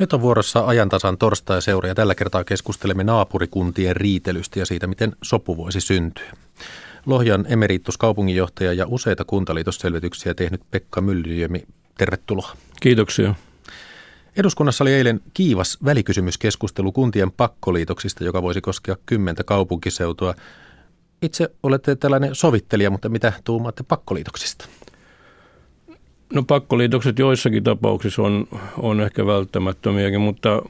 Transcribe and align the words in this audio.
Nyt 0.00 0.12
on 0.12 0.20
vuorossa 0.20 0.66
ajantasan 0.66 1.18
torstai-seura 1.18 1.88
ja 1.88 1.94
tällä 1.94 2.14
kertaa 2.14 2.44
keskustelemme 2.44 3.04
naapurikuntien 3.04 3.96
riitelystä 3.96 4.58
ja 4.58 4.66
siitä, 4.66 4.86
miten 4.86 5.12
sopu 5.22 5.56
voisi 5.56 5.80
syntyä. 5.80 6.32
Lohjan 7.06 7.46
kaupunginjohtaja 7.98 8.72
ja 8.72 8.86
useita 8.88 9.24
kuntaliitosselvityksiä 9.24 10.34
tehnyt 10.34 10.60
Pekka 10.70 11.00
Myllyniemi, 11.00 11.64
tervetuloa. 11.98 12.56
Kiitoksia. 12.80 13.34
Eduskunnassa 14.36 14.84
oli 14.84 14.92
eilen 14.92 15.20
kiivas 15.34 15.78
välikysymyskeskustelu 15.84 16.92
kuntien 16.92 17.30
pakkoliitoksista, 17.30 18.24
joka 18.24 18.42
voisi 18.42 18.60
koskea 18.60 18.96
kymmentä 19.06 19.44
kaupunkiseutua. 19.44 20.34
Itse 21.22 21.50
olette 21.62 21.96
tällainen 21.96 22.34
sovittelija, 22.34 22.90
mutta 22.90 23.08
mitä 23.08 23.32
tuumaatte 23.44 23.82
pakkoliitoksista? 23.82 24.68
No 26.34 26.42
pakkoliitokset 26.42 27.18
joissakin 27.18 27.64
tapauksissa 27.64 28.22
on, 28.22 28.46
on 28.78 29.00
ehkä 29.00 29.26
välttämättömiäkin, 29.26 30.20
mutta 30.20 30.62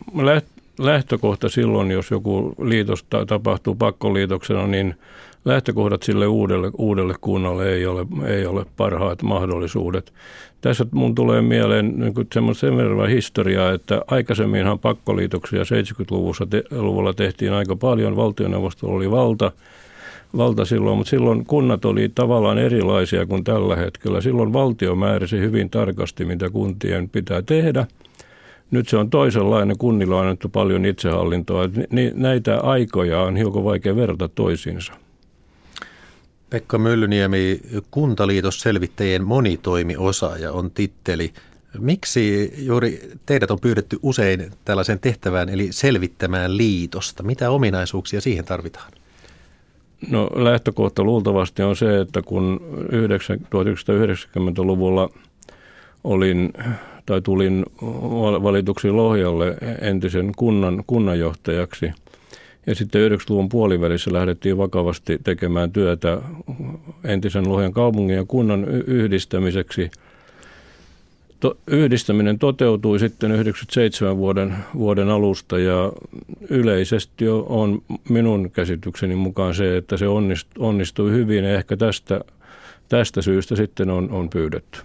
lähtökohta 0.79 1.49
silloin, 1.49 1.91
jos 1.91 2.11
joku 2.11 2.55
liitos 2.63 3.05
tapahtuu 3.27 3.75
pakkoliitoksena, 3.75 4.67
niin 4.67 4.95
lähtökohdat 5.45 6.03
sille 6.03 6.27
uudelle, 6.27 6.71
uudelle 6.79 7.15
kunnalle 7.21 7.73
ei 7.73 7.87
ole, 7.87 8.07
ei 8.27 8.47
ole 8.47 8.67
parhaat 8.77 9.23
mahdollisuudet. 9.23 10.13
Tässä 10.61 10.87
mun 10.91 11.15
tulee 11.15 11.43
mieleen 11.43 11.95
niin 11.99 12.55
sen 12.55 12.77
verran 12.77 13.09
historiaa, 13.09 13.73
että 13.73 14.03
aikaisemminhan 14.07 14.79
pakkoliitoksia 14.79 15.63
70-luvulla 15.63 16.47
te, 16.51 16.65
luvulla 16.71 17.13
tehtiin 17.13 17.53
aika 17.53 17.77
paljon, 17.77 18.17
valtioneuvostolla 18.17 18.97
oli 18.97 19.11
valta– 19.11 19.53
valta 20.37 20.65
silloin, 20.65 20.99
mutta 20.99 21.11
silloin 21.11 21.47
kunnat 21.47 21.85
oli 21.85 22.09
tavallaan 22.15 22.59
erilaisia 22.59 23.27
kuin 23.27 23.45
tällä 23.45 23.77
hetkellä. 23.77 24.21
Silloin 24.21 24.53
valtio 24.53 24.95
määräsi 24.95 25.39
hyvin 25.39 25.71
tarkasti, 25.71 26.25
mitä 26.25 26.51
kuntien 26.51 27.09
pitää 27.09 27.43
tehdä. 27.43 27.87
Nyt 28.71 28.89
se 28.89 28.97
on 28.97 29.11
toisenlainen, 29.11 29.79
kunnilla 29.79 30.17
on 30.17 30.23
annettu 30.23 30.49
paljon 30.49 30.85
itsehallintoa. 30.85 31.69
Näitä 32.15 32.61
aikoja 32.61 33.21
on 33.21 33.37
hiukan 33.37 33.65
vaikea 33.65 33.97
verrata 33.97 34.29
toisiinsa. 34.29 34.93
Pekka 36.51 36.79
Myllyniemi, 36.79 37.61
Kuntaliitosselvittäjien 37.91 39.25
monitoimiosaaja 39.25 40.53
on 40.53 40.71
titteli. 40.71 41.33
Miksi 41.79 42.55
juuri 42.59 43.11
teidät 43.27 43.51
on 43.51 43.61
pyydetty 43.61 43.99
usein 44.03 44.53
tällaisen 44.65 45.01
tehtävään, 45.01 45.49
eli 45.49 45.69
selvittämään 45.71 46.57
liitosta? 46.57 47.23
Mitä 47.23 47.51
ominaisuuksia 47.51 48.21
siihen 48.21 48.45
tarvitaan? 48.45 48.93
No 50.09 50.31
lähtökohta 50.35 51.05
luultavasti 51.05 51.63
on 51.63 51.77
se, 51.77 52.01
että 52.01 52.23
kun 52.23 52.61
1990-luvulla 53.45 55.09
olin 56.05 56.53
tai 57.07 57.21
tulin 57.21 57.67
valituksi 58.43 58.91
Lohjalle 58.91 59.57
entisen 59.81 60.33
kunnan 60.37 60.85
kunnanjohtajaksi 60.87 61.93
ja 62.67 62.75
sitten 62.75 63.11
90-luvun 63.11 63.49
puolivälissä 63.49 64.13
lähdettiin 64.13 64.59
vakavasti 64.59 65.19
tekemään 65.25 65.73
työtä 65.73 66.19
entisen 67.05 67.49
Lohjan 67.49 67.73
kaupungin 67.73 68.17
ja 68.17 68.25
kunnan 68.29 68.65
yhdistämiseksi– 68.87 69.91
to, 71.41 71.57
yhdistäminen 71.67 72.39
toteutui 72.39 72.99
sitten 72.99 73.33
97 73.33 74.17
vuoden, 74.17 74.57
vuoden 74.75 75.09
alusta 75.09 75.59
ja 75.59 75.93
yleisesti 76.51 77.29
on 77.29 77.83
minun 78.09 78.51
käsitykseni 78.51 79.15
mukaan 79.15 79.55
se, 79.55 79.77
että 79.77 79.97
se 79.97 80.09
onnistui, 80.09 80.69
onnistui 80.69 81.11
hyvin 81.11 81.45
ja 81.45 81.55
ehkä 81.55 81.77
tästä, 81.77 82.21
tästä 82.89 83.23
syystä 83.23 83.57
sitten 83.57 83.91
on, 83.91 84.11
on 84.11 84.31
pyydetty. 84.31 84.79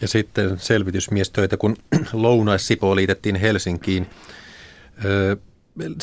Ja 0.00 0.08
sitten 0.08 0.58
selvitysmiestöitä, 0.58 1.56
kun 1.56 1.76
Lounais-Sipo 2.12 2.96
liitettiin 2.96 3.36
Helsinkiin. 3.36 4.06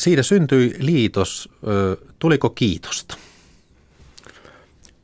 siitä 0.00 0.22
syntyi 0.22 0.74
liitos. 0.78 1.48
tuliko 2.18 2.50
kiitosta? 2.50 3.16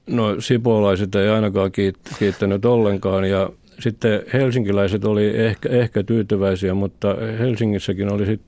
No 0.06 0.40
sipolaiset 0.40 1.14
ei 1.14 1.28
ainakaan 1.28 1.72
kiittänyt 2.18 2.64
ollenkaan 2.64 3.24
ja 3.24 3.50
sitten 3.80 4.22
helsinkiläiset 4.32 5.04
oli 5.04 5.26
ehkä, 5.26 5.68
ehkä 5.68 6.02
tyytyväisiä, 6.02 6.74
mutta 6.74 7.16
Helsingissäkin 7.38 8.12
oli 8.12 8.26
sit 8.26 8.40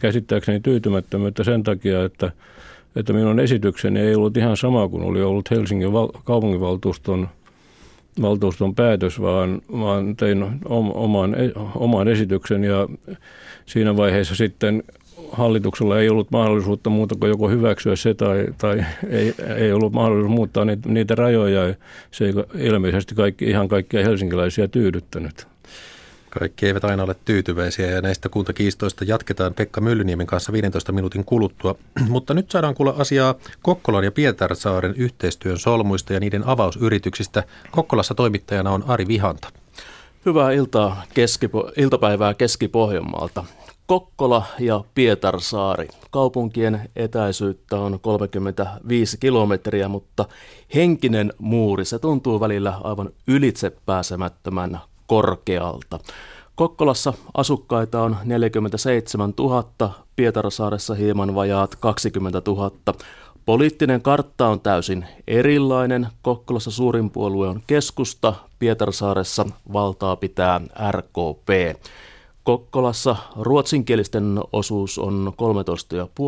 käsittääkseni 0.00 0.60
tyytymättömyyttä 0.60 1.44
sen 1.44 1.62
takia, 1.62 2.04
että, 2.04 2.32
että 2.96 3.12
minun 3.12 3.40
esitykseni 3.40 4.00
ei 4.00 4.14
ollut 4.14 4.36
ihan 4.36 4.56
sama 4.56 4.88
kuin 4.88 5.02
oli 5.02 5.22
ollut 5.22 5.50
Helsingin 5.50 5.92
val, 5.92 6.08
kaupunginvaltuuston 6.24 7.28
valtuuston 8.22 8.74
päätös, 8.74 9.20
vaan, 9.20 9.62
vaan 9.72 10.16
tein 10.16 10.60
oman, 10.94 11.36
oman 11.74 12.08
esityksen 12.08 12.64
ja 12.64 12.88
siinä 13.66 13.96
vaiheessa 13.96 14.34
sitten 14.34 14.82
hallituksella 15.32 16.00
ei 16.00 16.08
ollut 16.08 16.30
mahdollisuutta 16.30 16.90
muuta 16.90 17.14
kuin 17.20 17.30
joko 17.30 17.48
hyväksyä 17.48 17.96
se 17.96 18.14
tai, 18.14 18.46
tai 18.58 18.84
ei, 19.10 19.34
ei 19.56 19.72
ollut 19.72 19.92
mahdollisuus 19.92 20.34
muuttaa 20.34 20.64
niitä, 20.64 20.88
niitä 20.88 21.14
rajoja. 21.14 21.74
Se 22.10 22.24
ei 22.24 22.32
ilmeisesti 22.58 23.14
kaikki, 23.14 23.44
ihan 23.44 23.68
kaikkia 23.68 24.04
helsinkiläisiä 24.04 24.68
tyydyttänyt. 24.68 25.46
Kaikki 26.38 26.66
eivät 26.66 26.84
aina 26.84 27.02
ole 27.02 27.16
tyytyväisiä 27.24 27.90
ja 27.90 28.02
näistä 28.02 28.28
kuntakiistoista 28.28 29.04
jatketaan 29.04 29.54
Pekka 29.54 29.80
Myllyniemen 29.80 30.26
kanssa 30.26 30.52
15 30.52 30.92
minuutin 30.92 31.24
kuluttua. 31.24 31.74
Mutta 32.08 32.34
nyt 32.34 32.50
saadaan 32.50 32.74
kuulla 32.74 32.94
asiaa 32.98 33.34
Kokkolan 33.62 34.04
ja 34.04 34.12
Pietarsaaren 34.12 34.94
yhteistyön 34.96 35.58
solmuista 35.58 36.12
ja 36.12 36.20
niiden 36.20 36.46
avausyrityksistä. 36.46 37.42
Kokkolassa 37.70 38.14
toimittajana 38.14 38.70
on 38.70 38.84
Ari 38.86 39.08
Vihanta. 39.08 39.48
Hyvää 40.26 40.52
iltaa, 40.52 41.02
keskipo- 41.14 41.72
iltapäivää 41.76 42.34
Keski-Pohjanmaalta. 42.34 43.44
Kokkola 43.86 44.42
ja 44.58 44.84
Pietarsaari. 44.94 45.88
Kaupunkien 46.10 46.80
etäisyyttä 46.96 47.76
on 47.76 48.00
35 48.00 49.18
kilometriä, 49.18 49.88
mutta 49.88 50.24
henkinen 50.74 51.32
muuri, 51.38 51.84
se 51.84 51.98
tuntuu 51.98 52.40
välillä 52.40 52.74
aivan 52.84 53.10
ylitse 53.26 53.72
pääsemättömän 53.86 54.80
korkealta. 55.06 55.98
Kokkolassa 56.54 57.12
asukkaita 57.34 58.02
on 58.02 58.16
47 58.24 59.34
000, 59.38 59.90
Pietarsaaressa 60.16 60.94
hieman 60.94 61.34
vajaat 61.34 61.76
20 61.76 62.42
000. 62.46 62.70
Poliittinen 63.44 64.02
kartta 64.02 64.48
on 64.48 64.60
täysin 64.60 65.06
erilainen. 65.26 66.08
Kokkolassa 66.22 66.70
suurin 66.70 67.10
puolue 67.10 67.48
on 67.48 67.62
keskusta, 67.66 68.34
Pietarsaaressa 68.58 69.46
valtaa 69.72 70.16
pitää 70.16 70.60
RKP. 70.90 71.48
Kokkolassa 72.46 73.16
ruotsinkielisten 73.36 74.40
osuus 74.52 74.98
on 74.98 75.32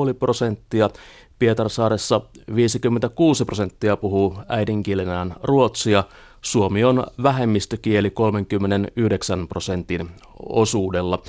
13,5 0.09 0.15
prosenttia. 0.15 0.91
Pietarsaaressa 1.39 2.21
56 2.55 3.45
prosenttia 3.45 3.97
puhuu 3.97 4.35
äidinkielenään 4.49 5.35
ruotsia. 5.43 6.05
Suomi 6.43 6.85
on 6.85 7.07
vähemmistökieli 7.23 8.11
39 8.11 9.49
prosentin 9.49 10.11
osuudella. 10.49 11.23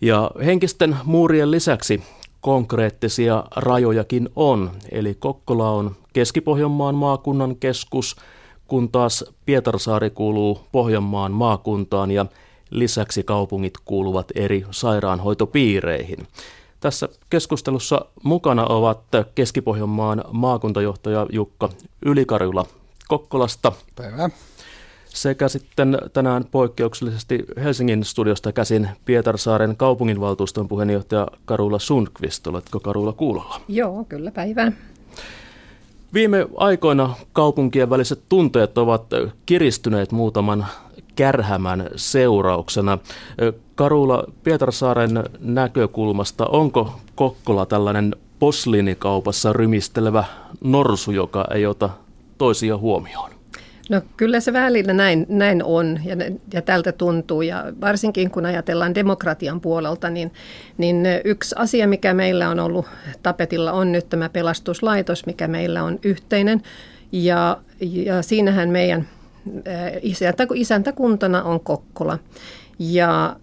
Ja 0.00 0.30
henkisten 0.44 0.96
muurien 1.04 1.50
lisäksi 1.50 2.02
konkreettisia 2.40 3.44
rajojakin 3.56 4.28
on. 4.36 4.70
Eli 4.90 5.14
Kokkola 5.14 5.70
on 5.70 5.96
Keski-Pohjanmaan 6.12 6.94
maakunnan 6.94 7.56
keskus, 7.56 8.16
kun 8.68 8.88
taas 8.88 9.24
Pietarsaari 9.46 10.10
kuuluu 10.10 10.60
Pohjanmaan 10.72 11.32
maakuntaan 11.32 12.10
ja– 12.10 12.26
Lisäksi 12.74 13.22
kaupungit 13.22 13.74
kuuluvat 13.84 14.26
eri 14.34 14.64
sairaanhoitopiireihin. 14.70 16.18
Tässä 16.80 17.08
keskustelussa 17.30 18.04
mukana 18.22 18.66
ovat 18.66 19.00
Keski-Pohjanmaan 19.34 20.24
maakuntajohtaja 20.32 21.26
Jukka 21.32 21.68
Ylikarjula 22.04 22.66
Kokkolasta. 23.08 23.72
Päivää. 23.96 24.30
Sekä 25.04 25.48
sitten 25.48 25.98
tänään 26.12 26.44
poikkeuksellisesti 26.50 27.44
Helsingin 27.56 28.04
studiosta 28.04 28.52
käsin 28.52 28.88
Pietarsaaren 29.04 29.76
kaupunginvaltuuston 29.76 30.68
puheenjohtaja 30.68 31.28
Karula 31.44 31.78
Sundqvist. 31.78 32.46
Oletko 32.46 32.80
Karula 32.80 33.12
kuulolla? 33.12 33.60
Joo, 33.68 34.04
kyllä 34.04 34.30
päivää. 34.30 34.72
Viime 36.14 36.46
aikoina 36.56 37.14
kaupunkien 37.32 37.90
väliset 37.90 38.22
tunteet 38.28 38.78
ovat 38.78 39.04
kiristyneet 39.46 40.12
muutaman 40.12 40.66
kärhämän 41.16 41.90
seurauksena. 41.96 42.98
Karula 43.74 44.24
Pietarsaaren 44.44 45.24
näkökulmasta, 45.40 46.46
onko 46.46 47.00
Kokkola 47.14 47.66
tällainen 47.66 48.16
posliinikaupassa 48.38 49.52
rymistelevä 49.52 50.24
norsu, 50.64 51.10
joka 51.10 51.44
ei 51.54 51.66
ota 51.66 51.90
toisia 52.38 52.76
huomioon? 52.76 53.30
No 53.90 54.00
kyllä 54.16 54.40
se 54.40 54.52
välillä 54.52 54.92
näin, 54.92 55.26
näin 55.28 55.64
on 55.64 56.00
ja, 56.04 56.16
ja 56.52 56.62
tältä 56.62 56.92
tuntuu 56.92 57.42
ja 57.42 57.64
varsinkin 57.80 58.30
kun 58.30 58.46
ajatellaan 58.46 58.94
demokratian 58.94 59.60
puolelta, 59.60 60.10
niin, 60.10 60.32
niin 60.78 61.06
yksi 61.24 61.54
asia, 61.58 61.88
mikä 61.88 62.14
meillä 62.14 62.48
on 62.48 62.60
ollut 62.60 62.86
tapetilla 63.22 63.72
on 63.72 63.92
nyt 63.92 64.08
tämä 64.08 64.28
pelastuslaitos, 64.28 65.26
mikä 65.26 65.48
meillä 65.48 65.82
on 65.82 65.98
yhteinen 66.02 66.62
ja, 67.12 67.60
ja 67.80 68.22
siinähän 68.22 68.68
meidän 68.68 69.08
isäntä, 70.02 70.46
isäntäkuntana 70.54 71.42
on 71.42 71.60
Kokkola. 71.60 72.18
Ja 72.78 73.36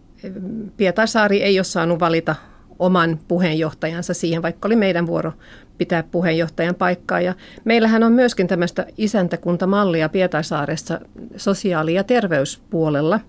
Pietarsaari 0.77 1.43
ei 1.43 1.59
ole 1.59 1.63
saanut 1.63 1.99
valita 1.99 2.35
oman 2.79 3.19
puheenjohtajansa 3.27 4.13
siihen, 4.13 4.41
vaikka 4.41 4.67
oli 4.67 4.75
meidän 4.75 5.07
vuoro 5.07 5.31
pitää 5.77 6.03
puheenjohtajan 6.03 6.75
paikkaa. 6.75 7.21
Ja 7.21 7.33
meillähän 7.63 8.03
on 8.03 8.11
myöskin 8.11 8.47
tämmöistä 8.47 8.85
isäntäkuntamallia 8.97 10.09
Pietarsaaressa 10.09 10.99
sosiaali- 11.37 11.93
ja 11.93 12.03
terveyspuolella. 12.03 13.19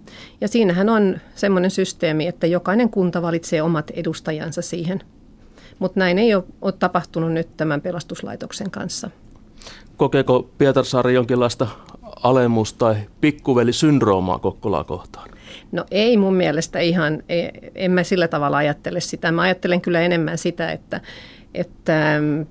Ja 0.40 0.48
siinähän 0.48 0.88
on 0.88 1.16
semmoinen 1.34 1.70
systeemi, 1.70 2.26
että 2.26 2.46
jokainen 2.46 2.90
kunta 2.90 3.22
valitsee 3.22 3.62
omat 3.62 3.90
edustajansa 3.90 4.62
siihen. 4.62 5.00
Mutta 5.78 6.00
näin 6.00 6.18
ei 6.18 6.34
ole, 6.34 6.44
ole 6.62 6.72
tapahtunut 6.72 7.32
nyt 7.32 7.56
tämän 7.56 7.80
pelastuslaitoksen 7.80 8.70
kanssa. 8.70 9.10
Kokeeko 9.96 10.50
Pietarsaari 10.58 11.14
jonkinlaista 11.14 11.66
alemus- 12.22 12.72
tai 12.72 12.96
pikkuvelisyndroomaa 13.20 14.38
Kokkolaa 14.38 14.84
kohtaan? 14.84 15.30
No 15.72 15.84
ei 15.90 16.16
mun 16.16 16.34
mielestä 16.34 16.78
ihan, 16.78 17.22
e, 17.28 17.48
en 17.74 17.90
mä 17.90 18.02
sillä 18.02 18.28
tavalla 18.28 18.56
ajattele 18.56 19.00
sitä. 19.00 19.32
Mä 19.32 19.42
ajattelen 19.42 19.80
kyllä 19.80 20.00
enemmän 20.00 20.38
sitä, 20.38 20.72
että, 20.72 21.00
että 21.54 22.18
mm, 22.20 22.46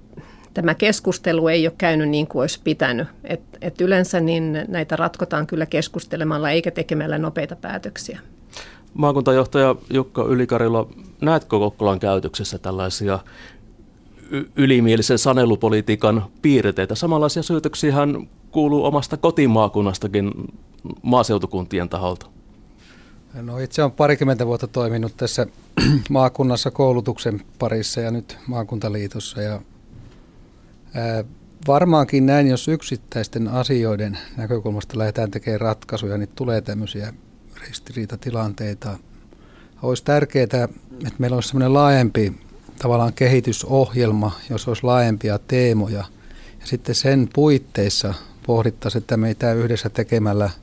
tämä 0.53 0.75
keskustelu 0.75 1.47
ei 1.47 1.68
ole 1.68 1.75
käynyt 1.77 2.09
niin 2.09 2.27
kuin 2.27 2.41
olisi 2.41 2.59
pitänyt. 2.63 3.07
Et, 3.23 3.41
et 3.62 3.81
yleensä 3.81 4.19
niin 4.19 4.57
näitä 4.68 4.95
ratkotaan 4.95 5.47
kyllä 5.47 5.65
keskustelemalla 5.65 6.51
eikä 6.51 6.71
tekemällä 6.71 7.18
nopeita 7.18 7.56
päätöksiä. 7.56 8.19
Maakuntajohtaja 8.94 9.75
Jukka 9.89 10.23
Ylikarilla, 10.23 10.88
näetkö 11.21 11.59
Kokkolan 11.59 12.00
käytöksessä 12.00 12.57
tällaisia 12.57 13.19
ylimielisen 14.56 15.18
sanelupolitiikan 15.18 16.25
piirteitä? 16.41 16.95
Samanlaisia 16.95 17.44
syytöksiä 17.44 17.95
kuuluu 18.51 18.86
omasta 18.86 19.18
kotimaakunnastakin 19.18 20.31
maaseutukuntien 21.01 21.89
taholta. 21.89 22.25
No 23.33 23.59
itse 23.59 23.83
olen 23.83 23.92
parikymmentä 23.92 24.45
vuotta 24.45 24.68
toiminut 24.68 25.18
tässä 25.18 25.48
maakunnassa 26.09 26.71
koulutuksen 26.71 27.42
parissa 27.59 28.01
ja 28.01 28.12
nyt 28.12 28.38
maakuntaliitossa. 28.48 29.42
Ja, 29.42 29.62
ää, 30.94 31.24
varmaankin 31.68 32.25
näin, 32.25 32.48
jos 32.48 32.68
yksittäisten 32.68 33.48
asioiden 33.48 34.18
näkökulmasta 34.38 34.97
lähdetään 34.97 35.31
tekemään 35.31 35.62
ratkaisuja, 35.62 36.18
niin 36.18 36.30
tulee 36.36 36.62
tämmöisiä 36.62 37.13
ristiriitatilanteita. 37.68 38.97
Olisi 39.81 40.04
tärkeää, 40.04 40.44
että 40.44 40.68
meillä 41.18 41.36
olisi 41.36 41.50
semmoinen 41.50 41.74
laajempi 41.74 42.33
tavallaan 42.80 43.13
kehitysohjelma, 43.13 44.31
jos 44.50 44.68
olisi 44.68 44.83
laajempia 44.83 45.39
teemoja. 45.39 46.04
Ja 46.59 46.68
sitten 46.68 46.95
sen 46.95 47.30
puitteissa 47.33 48.13
pohdittaisiin, 48.46 49.02
että 49.02 49.18
meitä 49.18 49.54
yhdessä 49.54 49.90
tekemällä– 49.90 50.50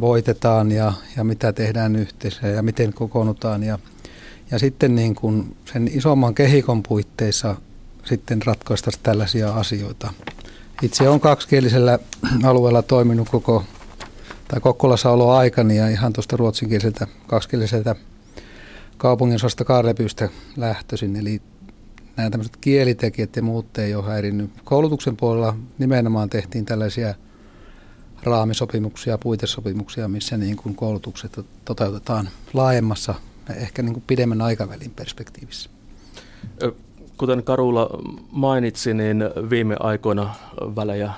voitetaan 0.00 0.72
ja, 0.72 0.92
ja 1.16 1.24
mitä 1.24 1.52
tehdään 1.52 1.96
yhteensä 1.96 2.46
ja 2.46 2.62
miten 2.62 2.92
kokoonnutaan. 2.92 3.62
Ja, 3.62 3.78
ja 4.50 4.58
sitten 4.58 4.94
niin 4.94 5.14
kuin 5.14 5.56
sen 5.72 5.90
isomman 5.94 6.34
kehikon 6.34 6.82
puitteissa 6.82 7.56
sitten 8.04 8.42
ratkaista 8.42 8.90
tällaisia 9.02 9.52
asioita. 9.52 10.12
Itse 10.82 11.08
olen 11.08 11.20
kaksikielisellä 11.20 11.98
alueella 12.44 12.82
toiminut 12.82 13.28
koko, 13.28 13.64
tai 14.48 14.60
Kokkolassa 14.60 15.10
aikani 15.38 15.76
ja 15.76 15.88
ihan 15.88 16.12
tuosta 16.12 16.36
ruotsinkieliseltä 16.36 17.06
kaksikieliseltä 17.26 17.94
kaupunginosasta 18.96 19.64
Karlepyystä 19.64 20.28
lähtöisin. 20.56 21.16
Eli 21.16 21.42
nämä 22.18 22.30
tämmöiset 22.30 22.56
kielitekijät 22.56 23.36
ja 23.36 23.42
muut 23.42 23.78
ei 23.78 23.94
ole 23.94 24.04
häirinnyt. 24.04 24.50
Koulutuksen 24.64 25.16
puolella 25.16 25.56
nimenomaan 25.78 26.30
tehtiin 26.30 26.64
tällaisia– 26.64 27.14
raamisopimuksia, 28.22 29.18
puitesopimuksia, 29.18 30.08
missä 30.08 30.36
niin 30.36 30.56
kuin 30.56 30.74
koulutukset 30.74 31.40
toteutetaan 31.64 32.28
laajemmassa, 32.54 33.14
ehkä 33.56 33.82
niin 33.82 33.92
kuin 33.92 34.04
pidemmän 34.06 34.42
aikavälin 34.42 34.92
perspektiivissä. 34.96 35.70
Kuten 37.16 37.42
Karula 37.42 37.90
mainitsi, 38.30 38.94
niin 38.94 39.24
viime 39.50 39.76
aikoina 39.80 40.34
välejä 40.76 41.12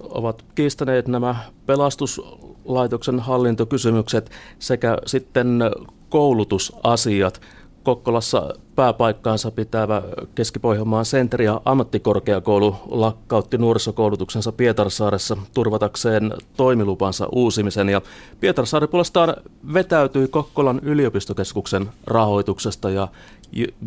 ovat 0.00 0.44
kiistäneet 0.54 1.08
nämä 1.08 1.36
pelastuslaitoksen 1.66 3.20
hallintokysymykset 3.20 4.30
sekä 4.58 4.98
sitten 5.06 5.60
koulutusasiat. 6.08 7.40
Kokkolassa 7.82 8.54
pääpaikkaansa 8.74 9.50
pitävä 9.50 10.02
Keski-Pohjanmaan 10.34 11.04
senteri 11.04 11.44
ja 11.44 11.60
ammattikorkeakoulu 11.64 12.76
lakkautti 12.86 13.58
nuorisokoulutuksensa 13.58 14.52
Pietarsaaressa 14.52 15.36
turvatakseen 15.54 16.32
toimilupansa 16.56 17.28
uusimisen. 17.32 17.88
Ja 17.88 18.00
Pietarsaari 18.40 18.86
puolestaan 18.86 19.36
vetäytyi 19.74 20.28
Kokkolan 20.28 20.80
yliopistokeskuksen 20.82 21.88
rahoituksesta 22.06 22.90
ja 22.90 23.08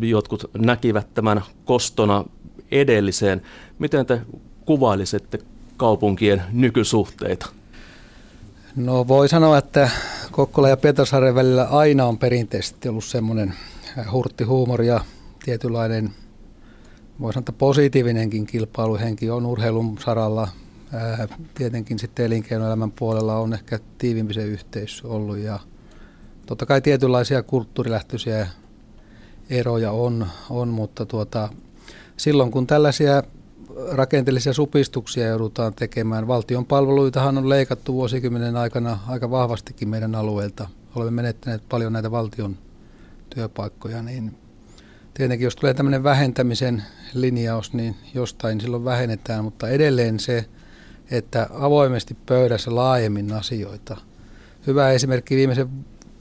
jotkut 0.00 0.50
näkivät 0.58 1.06
tämän 1.14 1.42
kostona 1.64 2.24
edelliseen. 2.70 3.42
Miten 3.78 4.06
te 4.06 4.20
kuvailisitte 4.64 5.38
kaupunkien 5.76 6.42
nykysuhteita? 6.52 7.46
No 8.76 9.08
voi 9.08 9.28
sanoa, 9.28 9.58
että 9.58 9.90
Kokkola 10.32 10.68
ja 10.68 10.76
Pietarsaaren 10.76 11.34
välillä 11.34 11.64
aina 11.64 12.06
on 12.06 12.18
perinteisesti 12.18 12.88
ollut 12.88 13.04
semmoinen 13.04 13.54
hurtti 14.12 14.44
huumori 14.44 14.86
ja 14.86 15.00
tietynlainen, 15.44 16.10
voi 17.20 17.32
sanoa, 17.32 17.54
positiivinenkin 17.58 18.46
kilpailuhenki 18.46 19.30
on 19.30 19.46
urheilun 19.46 19.98
saralla. 20.04 20.48
Tietenkin 21.54 21.98
sitten 21.98 22.26
elinkeinoelämän 22.26 22.90
puolella 22.92 23.36
on 23.36 23.54
ehkä 23.54 23.78
tiivimpi 23.98 24.34
se 24.34 24.44
yhteys 24.44 25.04
ollut 25.04 25.38
ja 25.38 25.58
totta 26.46 26.66
kai 26.66 26.80
tietynlaisia 26.80 27.42
kulttuurilähtöisiä 27.42 28.48
eroja 29.50 29.92
on, 29.92 30.26
on 30.50 30.68
mutta 30.68 31.06
tuota, 31.06 31.48
silloin 32.16 32.50
kun 32.50 32.66
tällaisia 32.66 33.22
rakenteellisia 33.92 34.52
supistuksia 34.52 35.26
joudutaan 35.26 35.74
tekemään. 35.74 36.28
Valtion 36.28 36.66
palveluitahan 36.66 37.38
on 37.38 37.48
leikattu 37.48 37.94
vuosikymmenen 37.94 38.56
aikana 38.56 38.98
aika 39.08 39.30
vahvastikin 39.30 39.88
meidän 39.88 40.14
alueelta. 40.14 40.68
Olemme 40.94 41.22
menettäneet 41.22 41.62
paljon 41.68 41.92
näitä 41.92 42.10
valtion 42.10 42.56
työpaikkoja, 43.34 44.02
niin 44.02 44.36
tietenkin 45.14 45.44
jos 45.44 45.56
tulee 45.56 45.74
tämmöinen 45.74 46.04
vähentämisen 46.04 46.82
linjaus, 47.14 47.72
niin 47.72 47.96
jostain 48.14 48.60
silloin 48.60 48.84
vähennetään, 48.84 49.44
mutta 49.44 49.68
edelleen 49.68 50.20
se, 50.20 50.44
että 51.10 51.46
avoimesti 51.52 52.16
pöydässä 52.26 52.74
laajemmin 52.74 53.32
asioita. 53.32 53.96
Hyvä 54.66 54.90
esimerkki 54.90 55.36
viimeisen 55.36 55.68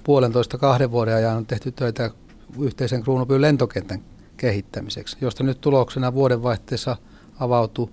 puolentoista 0.04 0.57
kahden 0.57 0.92
vuoden 0.92 1.15
ajan 1.15 1.38
on 1.38 1.45
tehty 1.45 1.71
töitä 1.71 2.12
yhteisen 2.60 3.04
kruunupyyn 3.04 3.42
lentokentän 3.42 4.01
kehittämiseksi, 4.38 5.17
josta 5.22 5.43
nyt 5.43 5.62
tuloksena 5.62 6.13
vuodenvaihteessa 6.13 6.98
avautui 7.39 7.89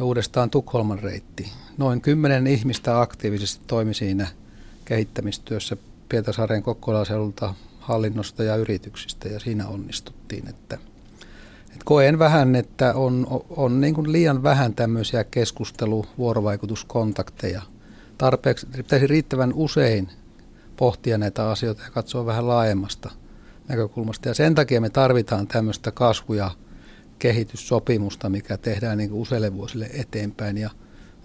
uudestaan 0.00 0.50
Tukholman 0.50 0.98
reitti. 0.98 1.52
Noin 1.78 2.00
kymmenen 2.00 2.46
ihmistä 2.46 3.00
aktiivisesti 3.00 3.64
toimi 3.66 3.94
siinä 3.94 4.26
kehittämistyössä 4.84 5.76
Pietasaaren 6.08 6.62
Kokkola-seudulta 6.62 7.54
hallinnosta 7.82 8.44
ja 8.44 8.56
yrityksistä 8.56 9.28
ja 9.28 9.40
siinä 9.40 9.68
onnistuttiin. 9.68 10.48
Että, 10.48 10.78
että 11.66 11.84
koen 11.84 12.18
vähän, 12.18 12.56
että 12.56 12.94
on, 12.94 13.26
on 13.50 13.80
niin 13.80 13.94
kuin 13.94 14.12
liian 14.12 14.42
vähän 14.42 14.74
tämmöisiä 14.74 15.24
keskustelu-, 15.24 16.06
vuorovaikutuskontakteja. 16.18 17.62
Tarpeeksi 18.18 18.66
pitäisi 18.76 19.06
riittävän 19.06 19.52
usein 19.54 20.08
pohtia 20.76 21.18
näitä 21.18 21.50
asioita 21.50 21.82
ja 21.82 21.90
katsoa 21.90 22.26
vähän 22.26 22.48
laajemmasta 22.48 23.10
näkökulmasta. 23.68 24.28
Ja 24.28 24.34
sen 24.34 24.54
takia 24.54 24.80
me 24.80 24.90
tarvitaan 24.90 25.46
tämmöistä 25.46 25.90
kasvu- 25.90 26.34
ja 26.34 26.50
kehityssopimusta, 27.18 28.28
mikä 28.28 28.56
tehdään 28.56 28.98
niin 28.98 29.12
useille 29.12 29.54
vuosille 29.54 29.90
eteenpäin. 29.92 30.58
Ja 30.58 30.70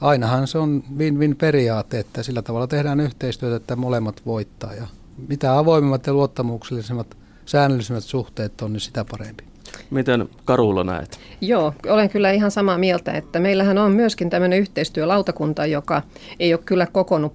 ainahan 0.02 0.48
se 0.48 0.58
on 0.58 0.84
win-win 0.98 1.36
periaate, 1.36 2.00
että 2.00 2.24
sillä 2.24 2.42
tavalla 2.42 2.68
tehdään 2.68 3.00
yhteistyötä, 3.00 3.56
että 3.56 3.76
molemmat 3.76 4.22
voittaa. 4.26 4.74
Ja 4.74 4.88
mitä 5.28 5.58
avoimemmat 5.58 6.08
ja 6.08 6.14
luottamuksellisemmat, 6.14 7.18
säännöllisemmät 7.46 8.04
suhteet 8.04 8.62
on, 8.62 8.74
niin 8.74 8.82
sitä 8.82 9.06
parempi. 9.12 9.44
Miten 9.90 10.30
Karulla 10.46 10.84
näet? 10.84 11.20
Joo, 11.42 11.74
olen 11.90 12.10
kyllä 12.10 12.32
ihan 12.32 12.52
samaa 12.52 12.78
mieltä, 12.78 13.12
että 13.12 13.40
meillähän 13.40 13.78
on 13.78 13.92
myöskin 13.92 14.30
tämmöinen 14.30 14.60
yhteistyölautakunta, 14.60 15.66
joka 15.66 16.02
ei 16.40 16.54
ole 16.54 16.62
kyllä 16.66 16.86
kokonut 16.86 17.34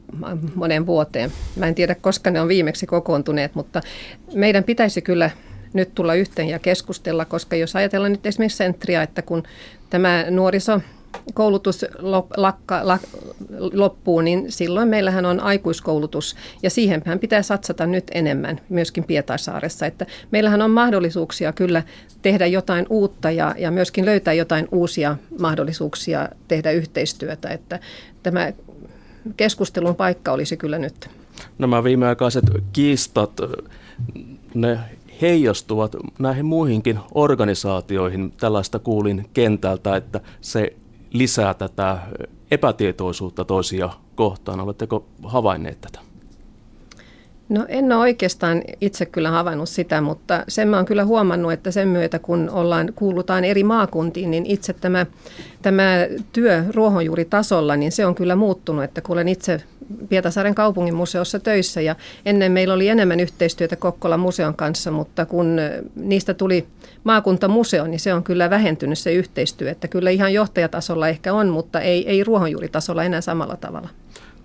monen 0.55 0.87
vuoteen. 0.87 1.33
Mä 1.57 1.67
en 1.67 1.75
tiedä, 1.75 1.95
koska 1.95 2.31
ne 2.31 2.41
on 2.41 2.49
viimeksi 2.49 2.87
kokoontuneet, 2.87 3.55
mutta 3.55 3.81
meidän 4.35 4.65
pitäisi 4.65 5.03
kyllä 5.03 5.31
nyt 5.73 5.95
tulla 5.95 6.15
yhteen 6.15 6.49
ja 6.49 6.59
keskustella, 6.59 7.25
koska 7.25 7.57
jos 7.57 7.77
ajatellaan 7.77 8.13
nyt 8.13 8.27
esimerkiksi 8.27 8.57
sentriä, 8.57 9.03
että 9.03 9.23
kun 9.23 9.43
tämä 9.91 10.25
nuoriso 10.31 10.81
koulutus 11.35 11.85
lakka, 12.37 12.81
lak, 12.83 13.03
loppuu, 13.73 14.21
niin 14.21 14.53
silloin 14.53 14.89
meillähän 14.89 15.27
on 15.27 15.41
aikuiskoulutus 15.41 16.37
ja 16.63 16.71
siihenhän 16.71 17.19
pitää 17.19 17.43
satsata 17.43 17.87
nyt 17.87 18.05
enemmän 18.15 18.61
myöskin 18.69 19.05
Pietarsaaressa. 19.05 19.87
Että 19.87 20.07
meillähän 20.31 20.63
on 20.63 20.71
mahdollisuuksia 20.71 21.53
kyllä 21.53 21.83
tehdä 22.23 22.47
jotain 22.47 22.87
uutta 22.91 23.31
ja, 23.31 23.55
ja 23.59 23.71
myöskin 23.71 24.05
löytää 24.05 24.35
jotain 24.35 24.69
uusia 24.73 25.17
mahdollisuuksia 25.41 26.29
tehdä 26.49 26.71
yhteistyötä. 26.71 27.49
Että 27.49 27.81
tämä 28.23 28.53
keskustelun 29.37 29.97
paikka 29.97 30.33
olisi 30.33 30.57
kyllä 30.57 30.79
nyt. 30.79 31.11
Nämä 31.59 31.85
viimeaikaiset 31.85 32.45
kiistat, 32.73 33.41
ne 34.55 34.79
heijastuvat 35.23 35.97
näihin 36.19 36.47
muihinkin 36.47 36.99
organisaatioihin. 37.15 38.33
Tällaista 38.41 38.79
kuulin 38.79 39.31
kentältä, 39.35 39.97
että 39.97 40.21
se 40.41 40.77
lisää 41.13 41.55
tätä 41.55 41.99
epätietoisuutta 42.51 43.45
toisia 43.45 43.91
kohtaan. 44.15 44.61
Oletteko 44.61 45.07
havainneet 45.25 45.81
tätä? 45.81 45.99
No 47.53 47.65
en 47.69 47.93
ole 47.93 48.01
oikeastaan 48.01 48.63
itse 48.81 49.07
kyllä 49.07 49.31
havainnut 49.31 49.69
sitä, 49.69 50.01
mutta 50.01 50.45
sen 50.49 50.69
mä 50.69 50.77
oon 50.77 50.87
kyllä 50.87 51.05
huomannut, 51.05 51.53
että 51.53 51.71
sen 51.71 51.89
myötä 51.89 52.19
kun 52.19 52.51
ollaan, 52.51 52.93
kuulutaan 52.95 53.45
eri 53.45 53.65
maakuntiin, 53.65 54.31
niin 54.31 54.47
itse 54.47 54.73
tämä, 54.73 55.07
tämä 55.63 56.07
työ 56.33 56.65
ruohonjuuritasolla, 56.75 57.77
niin 57.77 57.93
se 57.93 58.07
on 58.07 58.15
kyllä 58.15 58.37
muuttunut, 58.37 58.85
että 58.85 59.01
kun 59.01 59.13
olen 59.13 59.29
itse 59.29 59.61
Pietasaaren 60.09 60.55
kaupungin 60.55 60.95
museossa 60.95 61.39
töissä 61.39 61.81
ja 61.81 61.97
ennen 62.27 62.53
meillä 62.53 62.75
oli 62.75 62.89
enemmän 62.89 63.21
yhteistyötä 63.21 63.77
Kokkolan 63.77 64.21
museon 64.21 64.55
kanssa, 64.55 64.91
mutta 64.91 65.27
kun 65.27 65.57
niistä 65.97 66.35
tuli 66.35 66.67
maakuntamuseo, 67.05 67.87
niin 67.87 68.01
se 68.01 68.15
on 68.15 68.23
kyllä 68.25 68.51
vähentynyt 68.51 68.99
se 68.99 69.13
yhteistyö, 69.13 69.71
että 69.71 69.89
kyllä 69.89 70.11
ihan 70.11 70.35
johtajatasolla 70.35 71.09
ehkä 71.09 71.33
on, 71.33 71.49
mutta 71.49 71.81
ei, 71.81 72.09
ei 72.09 72.25
ruohonjuuritasolla 72.25 73.05
enää 73.05 73.21
samalla 73.21 73.57
tavalla 73.57 73.89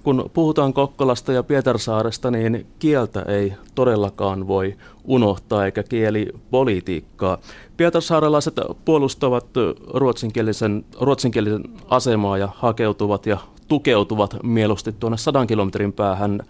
kun 0.08 0.30
puhutaan 0.34 0.74
Kokkolasta 0.74 1.34
ja 1.34 1.44
Pietarsaaresta, 1.44 2.32
niin 2.32 2.68
kieltä 2.80 3.22
ei 3.22 3.54
todellakaan 3.76 4.48
voi 4.48 4.76
unohtaa 5.04 5.66
eikä 5.66 5.84
kielipolitiikkaa. 5.84 7.38
Pietarsaarelaiset 7.78 8.54
puolustavat 8.86 9.46
ruotsinkielisen, 9.94 10.86
ruotsinkielisen 11.02 11.64
asemaa 11.90 12.38
ja 12.38 12.50
hakeutuvat 12.56 13.26
ja 13.26 13.38
tukeutuvat 13.68 14.38
mieluusti 14.44 14.92
tuonne 14.92 15.18
sadan 15.18 15.48
kilometrin 15.48 15.94
päähän 15.94 16.42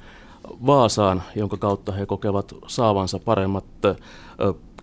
Vaasaan, 0.65 1.23
jonka 1.35 1.57
kautta 1.57 1.91
he 1.91 2.05
kokevat 2.05 2.55
saavansa 2.67 3.19
paremmat 3.19 3.65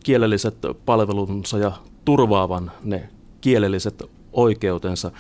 kielelliset 0.05 0.57
palvelunsa 0.87 1.59
ja 1.59 1.73
turvaavan 2.05 2.71
ne 2.85 3.09
kielelliset 3.41 4.03
oikeutensa. 4.33 5.11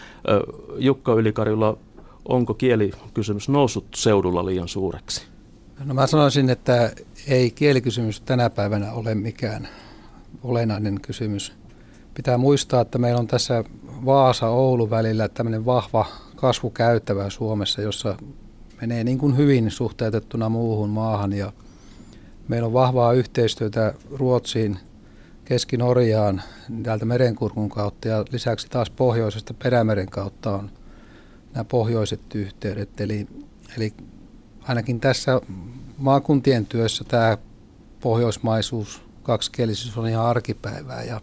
Jukka 0.77 1.13
Ylikarjula, 1.13 1.77
onko 2.29 2.55
kielikysymys 2.55 3.49
noussut 3.49 3.87
seudulla 3.95 4.47
liian 4.47 4.69
suureksi? 4.69 5.27
No 5.85 5.95
mä 5.95 6.07
sanoisin, 6.07 6.51
että 6.51 6.93
ei 7.29 7.51
kielikysymys 7.51 8.21
tänä 8.21 8.51
päivänä 8.51 8.93
ole 8.93 9.15
mikään 9.15 9.69
olennainen 10.43 11.01
kysymys. 11.01 11.53
Pitää 12.15 12.39
muistaa, 12.39 12.81
että 12.81 12.99
meillä 12.99 13.21
on 13.21 13.27
tässä 13.27 13.65
Vaasa-Oulu 14.05 14.91
välillä 14.91 15.29
tämmöinen 15.29 15.65
vahva 15.65 16.07
kasvukäyttävä 16.37 17.31
Suomessa, 17.31 17.83
jossa 17.83 18.17
menee 18.81 19.05
niin 19.05 19.19
kuin 19.19 19.37
hyvin 19.37 19.71
suhteutettuna 19.71 20.49
muuhun 20.49 20.91
maahan 20.91 21.33
ja 21.33 21.53
meillä 22.49 22.67
on 22.67 22.73
vahvaa 22.73 23.13
yhteistyötä 23.13 23.95
Ruotsiin, 24.13 24.79
Keski-Norjaan 25.45 26.43
täältä 26.83 27.05
merenkurkun 27.05 27.69
kautta 27.69 28.09
ja 28.09 28.25
lisäksi 28.33 28.67
taas 28.71 28.91
pohjoisesta 28.91 29.55
perämeren 29.55 30.11
kautta 30.11 30.55
on– 30.55 30.71
nämä 31.55 31.65
pohjoiset 31.65 32.35
yhteydet. 32.35 33.01
Eli, 33.01 33.27
eli 33.77 33.95
ainakin 34.63 35.01
tässä 35.01 35.41
maakuntien 35.99 36.67
työssä 36.67 37.05
tämä 37.05 37.39
pohjoismaisuus, 38.01 39.03
kaksikielisyys 39.23 39.99
on 39.99 40.09
ihan 40.09 40.27
arkipäivää. 40.27 41.03
Ja, 41.03 41.21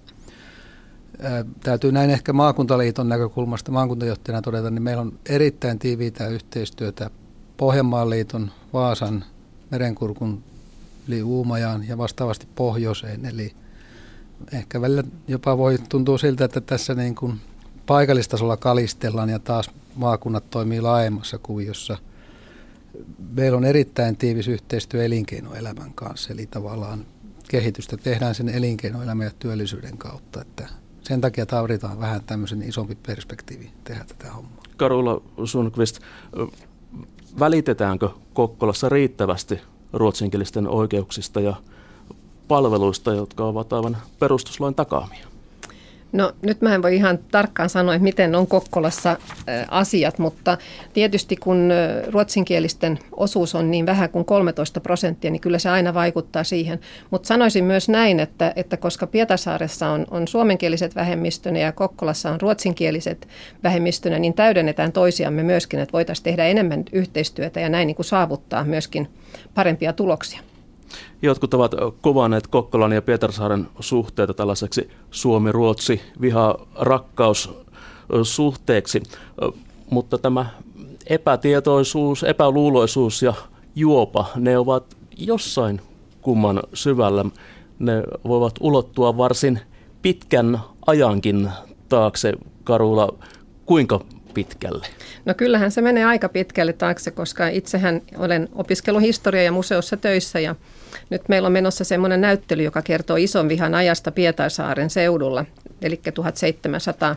ää, 1.22 1.46
täytyy 1.64 1.92
näin 1.92 2.10
ehkä 2.10 2.34
maakuntaliiton 2.34 3.10
näkökulmasta 3.10 3.72
maakuntajohtajana 3.72 4.42
todeta, 4.42 4.70
niin 4.70 4.84
meillä 4.84 5.02
on 5.02 5.20
erittäin 5.30 5.80
tiiviitä 5.80 6.28
yhteistyötä 6.28 7.10
Pohjanmaan 7.58 8.10
liiton, 8.10 8.52
Vaasan, 8.74 9.26
Merenkurkun 9.72 10.44
yli 11.08 11.24
Uumajaan 11.24 11.88
ja 11.88 11.98
vastaavasti 11.98 12.48
pohjoiseen. 12.56 13.26
Eli 13.26 13.54
ehkä 14.54 14.82
välillä 14.82 15.04
jopa 15.28 15.58
voi 15.58 15.78
tuntua 15.90 16.18
siltä, 16.18 16.46
että 16.46 16.62
tässä 16.62 16.96
niin 16.96 17.16
kuin 17.16 17.42
paikallistasolla 17.86 18.58
kalistellaan 18.58 19.30
ja 19.30 19.40
taas 19.40 19.70
maakunnat 19.96 20.50
toimii 20.50 20.82
laajemmassa 20.82 21.38
kuviossa. 21.38 21.98
Meillä 23.34 23.58
on 23.58 23.66
erittäin 23.66 24.18
tiivis 24.18 24.48
yhteistyö 24.48 25.06
elinkeinoelämän 25.06 25.94
kanssa, 25.94 26.34
eli 26.34 26.46
tavallaan 26.46 27.06
kehitystä 27.48 27.98
tehdään 27.98 28.36
sen 28.36 28.50
elinkeinoelämän 28.50 29.26
ja 29.26 29.32
työllisyyden 29.40 29.98
kautta, 29.98 30.42
että 30.42 30.70
sen 31.02 31.22
takia 31.22 31.46
tarvitaan 31.46 32.00
vähän 32.00 32.22
tämmöisen 32.26 32.64
isompi 32.64 32.98
perspektiivi 33.08 33.72
tehdä 33.84 34.06
tätä 34.06 34.32
hommaa. 34.32 34.64
Karula 34.78 35.22
Sundqvist, 35.46 36.00
välitetäänkö 37.40 38.10
Kokkolassa 38.34 38.90
riittävästi 38.90 39.60
ruotsinkielisten 39.94 40.68
oikeuksista 40.68 41.42
ja 41.42 41.56
palveluista, 42.48 43.14
jotka 43.14 43.46
ovat 43.46 43.74
aivan 43.74 43.98
perustuslain 44.20 44.76
takaamia? 44.76 45.31
No 46.12 46.32
nyt 46.42 46.62
mä 46.62 46.76
en 46.76 46.82
voi 46.82 46.96
ihan 46.96 47.20
tarkkaan 47.32 47.70
sanoa, 47.70 47.96
että 47.96 48.04
miten 48.04 48.36
on 48.36 48.48
Kokkolassa 48.48 49.18
asiat, 49.68 50.20
mutta 50.20 50.58
tietysti 50.94 51.36
kun 51.36 51.70
ruotsinkielisten 52.08 53.00
osuus 53.12 53.56
on 53.56 53.72
niin 53.72 53.86
vähän 53.86 54.10
kuin 54.10 54.26
13 54.26 54.80
prosenttia, 54.80 55.32
niin 55.32 55.42
kyllä 55.42 55.60
se 55.60 55.70
aina 55.70 55.94
vaikuttaa 55.94 56.44
siihen. 56.44 56.80
Mutta 57.10 57.28
sanoisin 57.28 57.64
myös 57.64 57.90
näin, 57.90 58.20
että, 58.20 58.54
että 58.56 58.78
koska 58.78 59.08
Pietasaaressa 59.08 59.90
on, 59.90 60.06
on 60.12 60.28
suomenkieliset 60.28 60.96
vähemmistönä 60.96 61.60
ja 61.60 61.72
Kokkolassa 61.72 62.32
on 62.32 62.42
ruotsinkieliset 62.42 63.28
vähemmistönä, 63.64 64.20
niin 64.20 64.34
täydennetään 64.34 64.92
toisiamme 64.92 65.44
myöskin, 65.44 65.80
että 65.80 65.94
voitaisiin 65.94 66.24
tehdä 66.24 66.46
enemmän 66.46 66.84
yhteistyötä 66.92 67.60
ja 67.60 67.70
näin 67.70 67.88
niin 67.88 67.96
kuin 67.96 68.06
saavuttaa 68.06 68.64
myöskin 68.64 69.08
parempia 69.54 69.94
tuloksia. 69.94 70.51
Jotkut 71.22 71.54
ovat 71.54 71.76
kuvanneet 72.02 72.48
Kokkolan 72.48 72.92
ja 72.92 73.02
Pietarsaaren 73.02 73.68
suhteita 73.80 74.34
tällaiseksi 74.34 74.90
Suomi-Ruotsi 75.12 76.02
viha-rakkaussuhteeksi, 76.22 79.04
mutta 79.90 80.18
tämä 80.18 80.46
epätietoisuus, 81.08 82.24
epäluuloisuus 82.24 83.22
ja 83.22 83.34
juopa, 83.76 84.26
ne 84.36 84.58
ovat 84.58 84.98
jossain 85.18 85.82
kumman 86.22 86.64
syvällä. 86.74 87.26
Ne 87.80 88.04
voivat 88.28 88.54
ulottua 88.60 89.18
varsin 89.18 89.60
pitkän 90.02 90.60
ajankin 90.88 91.50
taakse, 91.90 92.34
Karula. 92.64 93.14
Kuinka 93.66 94.00
pitkälle? 94.34 94.88
No 95.26 95.34
kyllähän 95.34 95.72
se 95.72 95.82
menee 95.82 96.06
aika 96.06 96.30
pitkälle 96.30 96.74
taakse, 96.74 97.12
koska 97.12 97.48
itsehän 97.48 98.02
olen 98.18 98.50
opiskeluhistoria 98.54 99.44
ja 99.44 99.52
museossa 99.52 99.98
töissä 99.98 100.40
ja 100.40 100.56
nyt 101.10 101.30
meillä 101.30 101.46
on 101.46 101.52
menossa 101.52 101.84
semmoinen 101.84 102.22
näyttely, 102.22 102.64
joka 102.64 102.82
kertoo 102.82 103.16
ison 103.16 103.50
vihan 103.50 103.76
ajasta 103.76 104.12
Pietarsaaren 104.12 104.90
seudulla, 104.90 105.46
eli 105.82 106.02
1700 106.14 107.16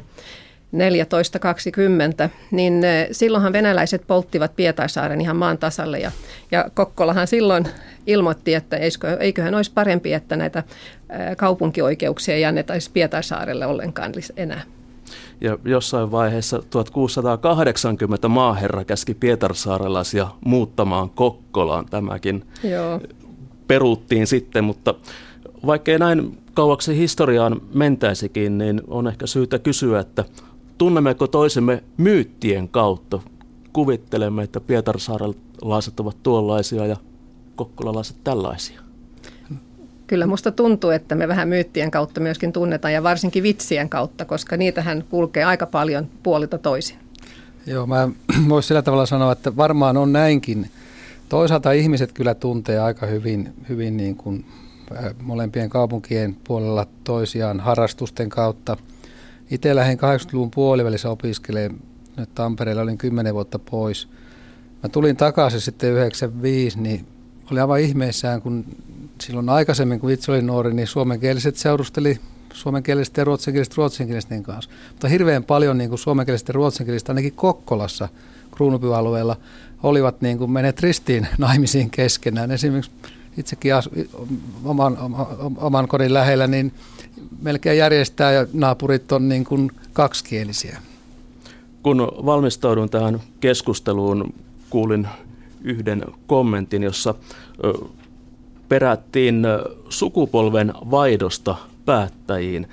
14.20, 0.75 2.29
niin 2.51 2.85
eh, 2.85 3.09
silloinhan 3.13 3.53
venäläiset 3.53 4.07
polttivat 4.07 4.57
Pietarsaaren 4.57 5.21
ihan 5.21 5.37
maan 5.37 5.59
tasalle 5.59 5.99
ja, 5.99 6.13
ja 6.51 6.71
Kokkolahan 6.75 7.27
silloin 7.27 7.69
ilmoitti, 8.07 8.55
että 8.55 8.77
eiköhän 9.21 9.55
olisi 9.55 9.73
parempi, 9.75 10.13
että 10.13 10.37
näitä 10.37 10.59
eh, 10.59 11.37
kaupunkioikeuksia 11.37 12.35
ei 12.35 12.45
annettaisi 12.45 12.91
Pietarsaarelle 12.91 13.67
ollenkaan 13.67 14.13
enää. 14.37 14.63
Ja 15.41 15.59
jossain 15.65 16.11
vaiheessa 16.11 16.63
1680 16.71 18.29
maaherra 18.29 18.85
käski 18.85 19.15
pietarsaarelaisia 19.15 20.29
muuttamaan 20.45 21.11
Kokkolaan. 21.11 21.87
Tämäkin 21.87 22.45
Joo. 22.63 23.01
peruuttiin 23.67 24.27
sitten, 24.27 24.65
mutta 24.65 24.95
vaikkei 25.67 25.99
näin 25.99 26.39
kauaksi 26.55 26.97
historiaan 26.97 27.61
mentäisikin, 27.75 28.59
niin 28.59 28.83
on 28.87 29.07
ehkä 29.09 29.27
syytä 29.27 29.59
kysyä, 29.59 30.01
että 30.01 30.25
tunnemmeko 30.79 31.27
toisemme 31.27 31.85
myyttien 31.97 32.69
kautta? 32.69 33.21
Kuvittelemme, 33.73 34.43
että 34.43 34.61
pietarsaarelaiset 34.61 36.01
ovat 36.01 36.17
tuollaisia 36.23 36.87
ja 36.87 36.97
kokkolalaiset 37.57 38.17
tällaisia. 38.25 38.81
Kyllä 40.07 40.27
musta 40.27 40.53
tuntuu, 40.53 40.91
että 40.91 41.15
me 41.15 41.29
vähän 41.29 41.49
myyttien 41.49 41.91
kautta 41.91 42.21
myöskin 42.21 42.53
tunnetaan 42.53 42.95
ja 42.95 43.03
varsinkin 43.03 43.43
vitsien 43.43 43.89
kautta, 43.89 44.25
koska 44.25 44.57
niitähän 44.57 45.05
kulkee 45.11 45.45
aika 45.45 45.67
paljon 45.67 46.07
puolilta 46.23 46.59
toisin. 46.59 46.97
Joo, 47.67 47.87
mä 47.87 48.09
voisin 48.49 48.69
sillä 48.69 48.83
tavalla 48.83 49.07
sanoa, 49.07 49.33
että 49.33 49.57
varmaan 49.57 49.97
on 49.97 50.13
näinkin. 50.13 50.71
Toisaalta 51.29 51.73
ihmiset 51.73 52.13
kyllä 52.13 52.35
tuntee 52.35 52.79
aika 52.79 53.07
hyvin, 53.07 53.55
hyvin 53.69 53.97
niin 53.97 54.17
kuin 54.17 54.45
molempien 55.23 55.71
kaupunkien 55.71 56.37
puolella 56.45 56.87
toisiaan 57.05 57.61
harrastusten 57.61 58.29
kautta. 58.29 58.77
Itse 59.51 59.75
lähdin 59.75 59.99
80-luvun 59.99 60.51
puolivälissä 60.51 61.11
opiskelemaan. 61.11 61.81
Nyt 62.17 62.35
Tampereella 62.35 62.83
olin 62.83 62.99
10 62.99 63.35
vuotta 63.35 63.59
pois. 63.59 64.09
Mä 64.83 64.89
tulin 64.89 65.17
takaisin 65.17 65.61
sitten 65.61 65.91
95, 65.91 66.81
niin 66.81 67.07
oli 67.51 67.61
aivan 67.61 67.81
ihmeissään, 67.81 68.43
kun 68.43 68.65
silloin 69.21 69.49
aikaisemmin, 69.49 70.01
kun 70.01 70.11
itse 70.11 70.33
olin 70.33 70.47
nuori, 70.47 70.75
niin 70.75 70.87
suomenkieliset 70.87 71.57
seurusteli 71.57 72.21
suomenkieliset 72.55 73.17
ja 73.17 73.25
ruotsinkieliset 73.25 73.77
ruotsinkielisten 73.77 74.43
kanssa. 74.43 74.71
Mutta 74.91 75.09
hirveän 75.09 75.45
paljon 75.45 75.79
niin 75.79 75.89
kuin 75.89 75.99
suomenkieliset 75.99 76.49
ja 76.49 76.55
ruotsinkieliset 76.55 77.09
ainakin 77.09 77.33
Kokkolassa 77.33 78.09
kruunupyalueella 78.51 79.37
olivat 79.83 80.21
niin 80.21 80.39
kuin 80.39 80.51
menet 80.51 80.81
ristiin 80.81 81.29
naimisiin 81.39 81.91
keskenään. 81.91 82.51
Esimerkiksi 82.51 82.91
itsekin 83.37 83.75
asu, 83.75 83.91
oman, 84.65 84.99
oman 85.57 85.89
kodin 85.89 86.15
lähellä, 86.15 86.47
niin 86.47 86.73
melkein 87.43 87.79
järjestää 87.79 88.33
ja 88.33 88.47
naapurit 88.53 89.13
on 89.13 89.29
niin 89.29 89.45
kuin 89.45 89.71
kaksikielisiä. 89.93 90.79
Kun 91.83 91.99
valmistaudun 92.27 92.91
tähän 92.91 93.21
keskusteluun, 93.41 94.35
kuulin 94.71 95.09
yhden 95.63 96.05
kommentin, 96.27 96.83
jossa 96.83 97.15
perättiin 98.69 99.47
sukupolven 99.89 100.73
vaihdosta 100.91 101.57
päättäjiin. 101.85 102.69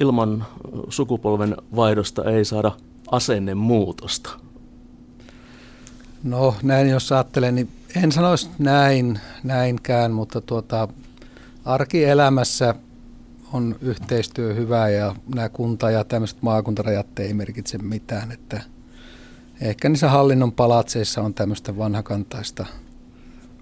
Ilman 0.00 0.46
sukupolven 0.88 1.56
vaihdosta 1.76 2.30
ei 2.30 2.44
saada 2.44 2.72
asennemuutosta. 3.10 4.30
No 6.22 6.54
näin 6.62 6.88
jos 6.88 7.12
ajattelen, 7.12 7.54
niin 7.54 7.68
en 8.02 8.12
sanoisi 8.12 8.50
näin, 8.58 9.20
näinkään, 9.42 10.12
mutta 10.12 10.40
tuota, 10.40 10.88
arkielämässä 11.64 12.74
on 13.52 13.76
yhteistyö 13.80 14.54
hyvä 14.54 14.88
ja 14.88 15.14
nämä 15.34 15.48
kunta- 15.48 15.90
ja 15.90 16.04
tämmöiset 16.04 16.42
maakuntarajat 16.42 17.18
ei 17.18 17.34
merkitse 17.34 17.78
mitään. 17.78 18.32
Että 18.32 18.60
ehkä 19.60 19.88
niissä 19.88 20.10
hallinnon 20.10 20.52
palatseissa 20.52 21.22
on 21.22 21.34
tämmöistä 21.34 21.76
vanhakantaista 21.76 22.66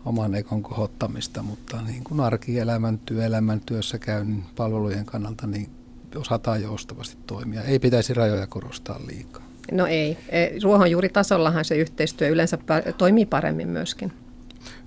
oman 0.05 0.35
ekon 0.35 0.63
kohottamista, 0.63 1.43
mutta 1.43 1.83
niin 1.83 2.05
kuin 2.05 2.21
arkielämän, 2.21 2.99
työelämän, 2.99 3.61
työssäkäynnin 3.61 4.45
palvelujen 4.57 5.05
kannalta 5.05 5.47
niin 5.47 5.71
osataan 6.17 6.63
joustavasti 6.63 7.17
toimia. 7.27 7.63
Ei 7.63 7.79
pitäisi 7.79 8.15
rajoja 8.15 8.47
korostaa 8.47 9.01
liikaa. 9.07 9.43
No 9.73 9.87
ei. 9.87 10.19
E, 10.29 10.49
ruohonjuuritasollahan 10.63 11.65
se 11.65 11.77
yhteistyö 11.77 12.29
yleensä 12.29 12.59
toimii 12.99 13.27
paremmin 13.27 13.69
myöskin. 13.69 14.13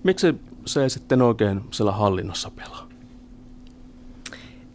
Miksi 0.03 0.35
se 0.65 0.83
ei 0.83 0.89
sitten 0.89 1.21
oikein 1.21 1.61
siellä 1.71 1.91
hallinnossa 1.91 2.51
pelaa? 2.55 2.89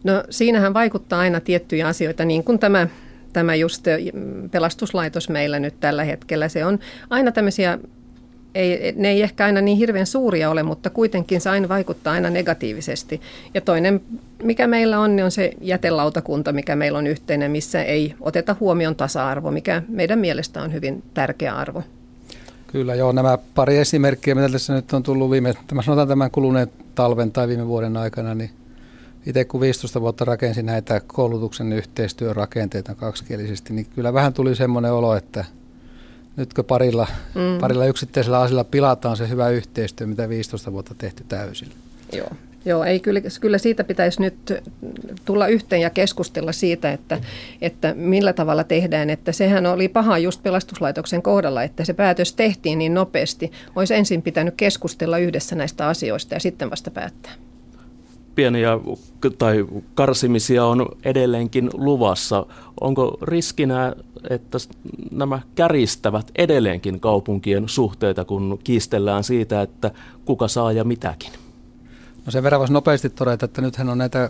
No 0.03 0.23
siinähän 0.29 0.73
vaikuttaa 0.73 1.19
aina 1.19 1.39
tiettyjä 1.39 1.87
asioita, 1.87 2.25
niin 2.25 2.43
kuin 2.43 2.59
tämä, 2.59 2.87
tämä 3.33 3.55
just 3.55 3.85
pelastuslaitos 4.51 5.29
meillä 5.29 5.59
nyt 5.59 5.79
tällä 5.79 6.03
hetkellä. 6.03 6.49
Se 6.49 6.65
on 6.65 6.79
aina 7.09 7.31
tämmöisiä 7.31 7.79
ei, 8.55 8.93
ne 8.95 9.09
ei 9.09 9.21
ehkä 9.21 9.45
aina 9.45 9.61
niin 9.61 9.77
hirveän 9.77 10.05
suuria 10.05 10.49
ole, 10.49 10.63
mutta 10.63 10.89
kuitenkin 10.89 11.41
se 11.41 11.49
aina 11.49 11.69
vaikuttaa 11.69 12.13
aina 12.13 12.29
negatiivisesti. 12.29 13.21
Ja 13.53 13.61
toinen, 13.61 14.01
mikä 14.43 14.67
meillä 14.67 14.99
on, 14.99 15.15
niin 15.15 15.23
on 15.23 15.31
se 15.31 15.51
jätelautakunta, 15.61 16.51
mikä 16.51 16.75
meillä 16.75 16.97
on 16.97 17.07
yhteinen, 17.07 17.51
missä 17.51 17.83
ei 17.83 18.15
oteta 18.21 18.55
huomioon 18.59 18.95
tasa-arvo, 18.95 19.51
mikä 19.51 19.83
meidän 19.87 20.19
mielestä 20.19 20.61
on 20.61 20.73
hyvin 20.73 21.03
tärkeä 21.13 21.55
arvo. 21.55 21.83
Kyllä 22.67 22.95
joo, 22.95 23.11
nämä 23.11 23.37
pari 23.55 23.77
esimerkkiä, 23.77 24.35
mitä 24.35 24.49
tässä 24.49 24.73
nyt 24.73 24.93
on 24.93 25.03
tullut 25.03 25.31
viime, 25.31 25.53
mä 25.73 25.81
sanotaan 25.81 26.07
tämän 26.07 26.31
kuluneen 26.31 26.67
talven 26.95 27.31
tai 27.31 27.47
viime 27.47 27.67
vuoden 27.67 27.97
aikana, 27.97 28.35
niin 28.35 28.49
itse 29.25 29.45
kun 29.45 29.61
15 29.61 30.01
vuotta 30.01 30.25
rakensin 30.25 30.65
näitä 30.65 31.01
koulutuksen 31.07 31.73
yhteistyörakenteita 31.73 32.95
kaksikielisesti, 32.95 33.73
niin 33.73 33.87
kyllä 33.95 34.13
vähän 34.13 34.33
tuli 34.33 34.55
semmoinen 34.55 34.93
olo, 34.93 35.15
että– 35.15 35.45
nytkö 36.39 36.63
parilla, 36.63 37.07
mm. 37.35 37.59
parilla 37.61 37.85
yksittäisellä 37.85 38.39
asialla 38.39 38.63
pilataan 38.63 39.17
se 39.17 39.29
hyvä 39.29 39.49
yhteistyö, 39.49 40.07
mitä 40.07 40.29
15 40.29 40.71
vuotta 40.71 40.95
tehty 40.97 41.23
täysillä. 41.27 41.73
Joo. 42.13 42.29
Joo, 42.65 42.83
ei, 42.83 42.99
kyllä, 42.99 43.21
kyllä 43.41 43.57
siitä 43.57 43.83
pitäisi 43.83 44.21
nyt 44.21 44.53
tulla 45.25 45.47
yhteen 45.47 45.81
ja 45.81 45.89
keskustella 45.89 46.51
siitä, 46.51 46.91
että, 46.91 47.19
että 47.61 47.93
millä 47.93 48.33
tavalla 48.33 48.63
tehdään. 48.63 49.09
Että 49.09 49.31
sehän 49.31 49.65
oli 49.65 49.87
paha 49.87 50.17
just 50.17 50.43
pelastuslaitoksen 50.43 51.21
kohdalla, 51.21 51.63
että 51.63 51.85
se 51.85 51.93
päätös 51.93 52.33
tehtiin 52.33 52.79
niin 52.79 52.93
nopeasti. 52.93 53.51
Olisi 53.75 53.95
ensin 53.95 54.21
pitänyt 54.21 54.53
keskustella 54.57 55.17
yhdessä 55.17 55.55
näistä 55.55 55.87
asioista 55.87 56.33
ja 56.33 56.39
sitten 56.39 56.69
vasta 56.69 56.91
päättää 56.91 57.31
pieniä 58.39 58.79
tai 59.37 59.65
karsimisia 59.93 60.65
on 60.65 60.87
edelleenkin 61.05 61.69
luvassa. 61.73 62.45
Onko 62.81 63.17
riskinä, 63.21 63.93
että 64.29 64.57
nämä 65.11 65.41
käristävät 65.55 66.31
edelleenkin 66.35 66.99
kaupunkien 66.99 67.69
suhteita, 67.69 68.25
kun 68.25 68.59
kiistellään 68.63 69.23
siitä, 69.23 69.61
että 69.61 69.91
kuka 70.25 70.47
saa 70.47 70.71
ja 70.71 70.83
mitäkin? 70.83 71.31
No 72.25 72.31
sen 72.31 72.43
verran 72.43 72.59
voisi 72.59 72.73
nopeasti 72.73 73.09
todeta, 73.09 73.45
että 73.45 73.61
nythän 73.61 73.89
on 73.89 73.97
näitä 73.97 74.29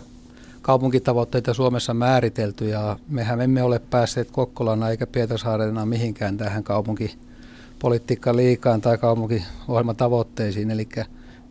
kaupunkitavoitteita 0.62 1.54
Suomessa 1.54 1.94
määritelty 1.94 2.68
ja 2.68 2.98
mehän 3.08 3.40
emme 3.40 3.62
ole 3.62 3.78
päässeet 3.78 4.30
Kokkolana 4.30 4.90
eikä 4.90 5.06
Pietarsaarena 5.06 5.86
mihinkään 5.86 6.36
tähän 6.36 6.64
kaupunkipolitiikkaan 6.64 8.36
liikaan 8.36 8.80
tai 8.80 8.98
kaupunkiohjelmatavoitteisiin. 8.98 10.70
Eli 10.70 10.88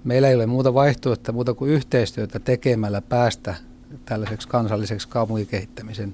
meillä 0.04 0.30
ei 0.30 0.36
ole 0.36 0.46
muuta 0.46 0.74
vaihtoehtoa 0.74 1.34
muuta 1.34 1.54
kuin 1.54 1.72
yhteistyötä 1.72 2.40
tekemällä 2.40 3.02
päästä 3.02 3.56
tällaiseksi 4.06 4.48
kansalliseksi 4.48 5.08
kaupunkikehittämisen 5.08 6.14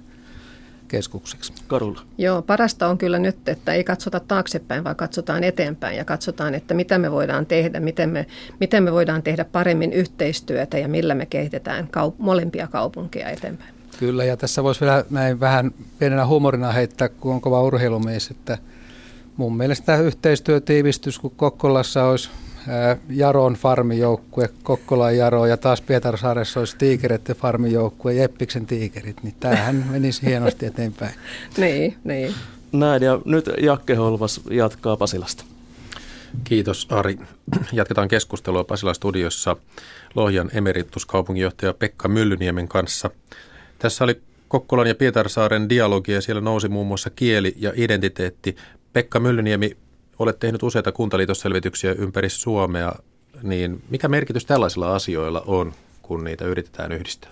keskukseksi. 0.87 1.53
Karula. 1.67 2.01
Joo, 2.17 2.41
parasta 2.41 2.87
on 2.87 2.97
kyllä 2.97 3.19
nyt, 3.19 3.49
että 3.49 3.73
ei 3.73 3.83
katsota 3.83 4.19
taaksepäin, 4.19 4.83
vaan 4.83 4.95
katsotaan 4.95 5.43
eteenpäin 5.43 5.97
ja 5.97 6.05
katsotaan, 6.05 6.55
että 6.55 6.73
mitä 6.73 6.97
me 6.97 7.11
voidaan 7.11 7.45
tehdä, 7.45 7.79
miten 7.79 8.09
me, 8.09 8.25
miten 8.59 8.83
me 8.83 8.91
voidaan 8.91 9.23
tehdä 9.23 9.45
paremmin 9.45 9.93
yhteistyötä 9.93 10.77
ja 10.77 10.87
millä 10.87 11.15
me 11.15 11.25
kehitetään 11.25 11.85
kaup- 11.85 12.15
molempia 12.17 12.67
kaupunkeja 12.67 13.29
eteenpäin. 13.29 13.75
Kyllä, 13.99 14.23
ja 14.23 14.37
tässä 14.37 14.63
voisi 14.63 14.81
vielä 14.81 15.05
näin 15.09 15.39
vähän 15.39 15.71
pienenä 15.99 16.25
huumorina 16.25 16.71
heittää, 16.71 17.09
kun 17.09 17.33
on 17.33 17.41
kova 17.41 17.61
urheilumies, 17.61 18.31
että 18.31 18.57
mun 19.37 19.57
mielestä 19.57 19.97
yhteistyötiivistys, 19.97 21.19
kun 21.19 21.31
Kokkolassa 21.35 22.03
olisi 22.03 22.29
Jaron 23.09 23.53
farmijoukkue, 23.53 24.49
Kokkolan 24.63 25.17
Jaro 25.17 25.45
ja 25.45 25.57
taas 25.57 25.81
Pietarsaaressa 25.81 26.59
olisi 26.59 26.77
Tiikereiden 26.77 27.35
farmijoukkue, 27.35 28.13
Jeppiksen 28.13 28.65
Tiikerit, 28.65 29.23
niin 29.23 29.35
tämähän 29.39 29.85
menisi 29.91 30.25
hienosti 30.25 30.65
eteenpäin. 30.65 31.13
niin, 31.57 31.97
niin. 32.03 32.33
Näin 32.71 33.03
ja 33.03 33.19
nyt 33.25 33.49
Jakke 33.61 33.95
Holvas 33.95 34.41
jatkaa 34.49 34.97
Pasilasta. 34.97 35.43
Kiitos 36.43 36.87
Ari. 36.91 37.17
Jatketaan 37.71 38.07
keskustelua 38.07 38.63
Pasilan 38.63 38.95
studiossa 38.95 39.55
Lohjan 40.15 40.49
emerituskaupunginjohtaja 40.53 41.73
Pekka 41.73 42.07
Myllyniemen 42.07 42.67
kanssa. 42.67 43.09
Tässä 43.79 44.03
oli 44.03 44.21
Kokkolan 44.47 44.87
ja 44.87 44.95
Pietarsaaren 44.95 45.69
dialogi 45.69 46.11
ja 46.11 46.21
siellä 46.21 46.41
nousi 46.41 46.69
muun 46.69 46.87
muassa 46.87 47.09
kieli 47.09 47.53
ja 47.57 47.71
identiteetti. 47.75 48.55
Pekka 48.93 49.19
Myllyniemi, 49.19 49.77
olet 50.19 50.39
tehnyt 50.39 50.63
useita 50.63 50.91
kuntaliitosselvityksiä 50.91 51.91
ympäri 51.91 52.29
Suomea, 52.29 52.93
niin 53.43 53.83
mikä 53.89 54.07
merkitys 54.07 54.45
tällaisilla 54.45 54.95
asioilla 54.95 55.43
on, 55.47 55.73
kun 56.01 56.23
niitä 56.23 56.45
yritetään 56.45 56.91
yhdistää? 56.91 57.31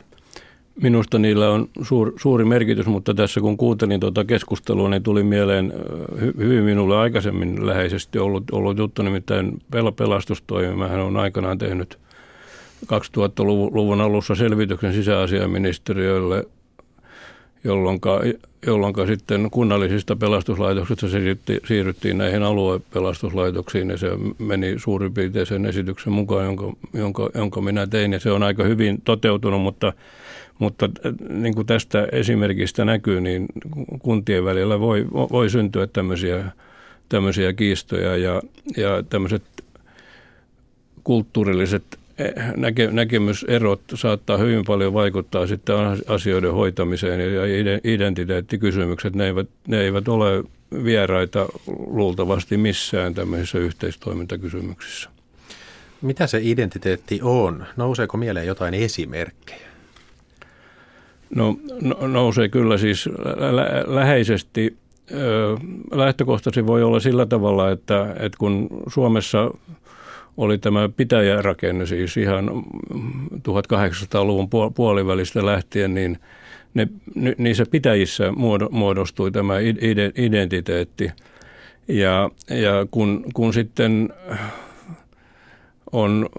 Minusta 0.81 1.19
niillä 1.19 1.49
on 1.49 1.69
suur, 1.81 2.13
suuri 2.15 2.45
merkitys, 2.45 2.85
mutta 2.85 3.13
tässä 3.13 3.41
kun 3.41 3.57
kuuntelin 3.57 3.99
tuota 3.99 4.25
keskustelua, 4.25 4.89
niin 4.89 5.03
tuli 5.03 5.23
mieleen 5.23 5.73
hy, 6.21 6.33
hyvin 6.37 6.63
minulle 6.63 6.97
aikaisemmin 6.97 7.65
läheisesti 7.67 8.19
ollut, 8.19 8.43
ollut 8.51 8.77
juttu, 8.77 9.01
nimittäin 9.01 9.61
pel, 9.71 9.91
pelastustoimi. 9.91 10.75
Mähän 10.75 10.99
on 10.99 11.17
aikanaan 11.17 11.57
tehnyt 11.57 11.99
2000-luvun 12.85 14.01
alussa 14.01 14.35
selvityksen 14.35 14.93
sisäasiaministeriölle 14.93 16.45
jolloin, 17.63 17.99
sitten 19.07 19.51
kunnallisista 19.51 20.15
pelastuslaitoksista 20.15 21.07
siirryttiin 21.67 22.17
näihin 22.17 22.43
aluepelastuslaitoksiin 22.43 23.89
ja 23.89 23.97
se 23.97 24.09
meni 24.39 24.73
suurin 24.77 25.13
piirtein 25.13 25.45
sen 25.45 25.65
esityksen 25.65 26.13
mukaan, 26.13 26.45
jonka, 26.45 26.73
jonka, 26.93 27.29
jonka 27.35 27.61
minä 27.61 27.87
tein. 27.87 28.13
Ja 28.13 28.19
se 28.19 28.31
on 28.31 28.43
aika 28.43 28.63
hyvin 28.63 29.01
toteutunut, 29.05 29.61
mutta, 29.61 29.93
mutta 30.59 30.89
niin 31.29 31.55
kuin 31.55 31.67
tästä 31.67 32.07
esimerkistä 32.11 32.85
näkyy, 32.85 33.21
niin 33.21 33.45
kuntien 33.99 34.45
välillä 34.45 34.79
voi, 34.79 35.07
voi 35.11 35.49
syntyä 35.49 35.87
tämmöisiä, 35.87 36.45
tämmöisiä 37.09 37.53
kiistoja 37.53 38.17
ja, 38.17 38.41
ja 38.77 39.03
tämmöiset 39.09 39.43
kulttuurilliset 41.03 41.83
näke, 42.57 42.87
näkemyserot 42.91 43.81
saattaa 43.93 44.37
hyvin 44.37 44.65
paljon 44.65 44.93
vaikuttaa 44.93 45.47
sitten 45.47 45.75
asioiden 46.07 46.53
hoitamiseen 46.53 47.33
ja 47.33 47.41
identiteettikysymykset, 47.83 49.15
ne 49.15 49.25
eivät, 49.25 49.47
ne 49.67 49.81
eivät 49.81 50.07
ole 50.07 50.43
vieraita 50.83 51.45
luultavasti 51.87 52.57
missään 52.57 53.13
tämmöisissä 53.13 53.57
yhteistoimintakysymyksissä. 53.57 55.09
Mitä 56.01 56.27
se 56.27 56.39
identiteetti 56.41 57.19
on? 57.23 57.65
Nouseeko 57.77 58.17
mieleen 58.17 58.47
jotain 58.47 58.73
esimerkkejä? 58.73 59.67
No, 61.35 61.57
no 61.81 62.07
nousee 62.07 62.49
kyllä 62.49 62.77
siis 62.77 63.09
lä- 63.51 63.83
läheisesti. 63.95 64.77
Lähtökohtaisesti 65.91 66.67
voi 66.67 66.83
olla 66.83 66.99
sillä 66.99 67.25
tavalla, 67.25 67.71
että, 67.71 68.15
että 68.19 68.37
kun 68.37 68.67
Suomessa 68.87 69.51
oli 70.37 70.57
tämä 70.57 70.89
pitäjärakenne 70.89 71.85
siis 71.85 72.17
ihan 72.17 72.49
1800-luvun 73.35 74.49
puolivälistä 74.75 75.45
lähtien, 75.45 75.93
niin 75.93 76.17
ne, 76.73 76.87
niissä 77.37 77.65
pitäjissä 77.71 78.33
muodostui 78.71 79.31
tämä 79.31 79.53
identiteetti. 80.17 81.11
Ja, 81.87 82.29
ja 82.49 82.87
kun, 82.91 83.25
kun 83.33 83.53
sitten 83.53 84.09
on 85.91 86.29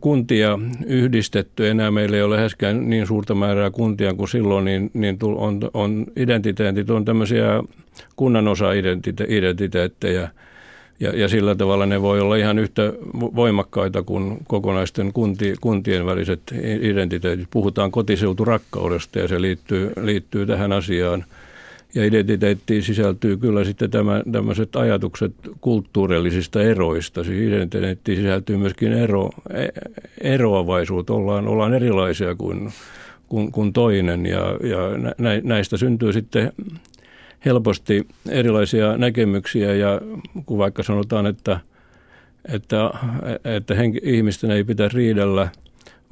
kuntia 0.00 0.58
yhdistetty, 0.86 1.68
enää 1.68 1.90
meillä 1.90 2.16
ei 2.16 2.22
ole 2.22 2.36
läheskään 2.36 2.90
niin 2.90 3.06
suurta 3.06 3.34
määrää 3.34 3.70
kuntia 3.70 4.14
kuin 4.14 4.28
silloin, 4.28 4.64
niin, 4.64 4.90
niin 4.94 5.18
on, 5.22 5.60
on 5.74 6.06
identiteetit, 6.16 6.90
on 6.90 7.04
tämmöisiä 7.04 7.62
kunnanosa-identiteettejä, 8.16 10.28
ja, 11.02 11.16
ja 11.16 11.28
sillä 11.28 11.54
tavalla 11.54 11.86
ne 11.86 12.02
voi 12.02 12.20
olla 12.20 12.36
ihan 12.36 12.58
yhtä 12.58 12.92
voimakkaita 13.14 14.02
kuin 14.02 14.38
kokonaisten 14.48 15.12
kunti, 15.12 15.54
kuntien 15.60 16.06
väliset 16.06 16.40
identiteetit. 16.80 17.48
Puhutaan 17.50 17.90
kotiseuturakkaudesta 17.90 19.18
ja 19.18 19.28
se 19.28 19.40
liittyy, 19.40 19.92
liittyy 20.02 20.46
tähän 20.46 20.72
asiaan– 20.72 21.24
ja 21.94 22.04
identiteettiin 22.04 22.82
sisältyy 22.82 23.36
kyllä 23.36 23.64
sitten 23.64 23.90
tämä, 23.90 24.22
tämmöiset 24.32 24.76
ajatukset 24.76 25.32
kulttuurillisista 25.60 26.62
eroista. 26.62 27.24
Siis 27.24 27.48
identiteettiin 27.48 28.16
sisältyy 28.16 28.56
myöskin 28.56 28.92
ero, 28.92 29.30
e, 29.50 29.68
eroavaisuutta. 30.20 31.14
Ollaan, 31.14 31.48
ollaan 31.48 31.74
erilaisia 31.74 32.34
kuin, 32.34 32.72
kuin, 33.28 33.52
kuin 33.52 33.72
toinen 33.72 34.26
ja, 34.26 34.40
ja 34.62 35.12
näistä 35.42 35.76
syntyy 35.76 36.12
sitten 36.12 36.52
helposti 37.44 38.06
erilaisia 38.28 38.96
näkemyksiä 38.96 39.74
ja 39.74 40.00
kun 40.46 40.58
vaikka 40.58 40.82
sanotaan, 40.82 41.26
että, 41.26 41.60
että, 42.52 42.90
että 43.44 43.74
henki, 43.74 44.00
ihmisten 44.02 44.50
ei 44.50 44.64
pitäisi 44.64 44.96
riidellä– 44.96 45.48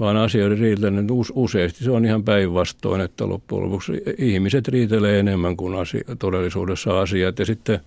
vaan 0.00 0.16
asioiden 0.16 0.58
riiteleminen 0.58 1.06
useasti. 1.34 1.84
Se 1.84 1.90
on 1.90 2.04
ihan 2.04 2.24
päinvastoin, 2.24 3.00
että 3.00 3.28
loppujen 3.28 3.64
lopuksi 3.64 3.92
ihmiset 4.18 4.68
riitelee 4.68 5.18
enemmän 5.18 5.56
kuin 5.56 5.74
asia, 5.74 6.02
todellisuudessa 6.18 7.00
asiat. 7.00 7.38
Ja 7.38 7.44
sitten 7.46 7.80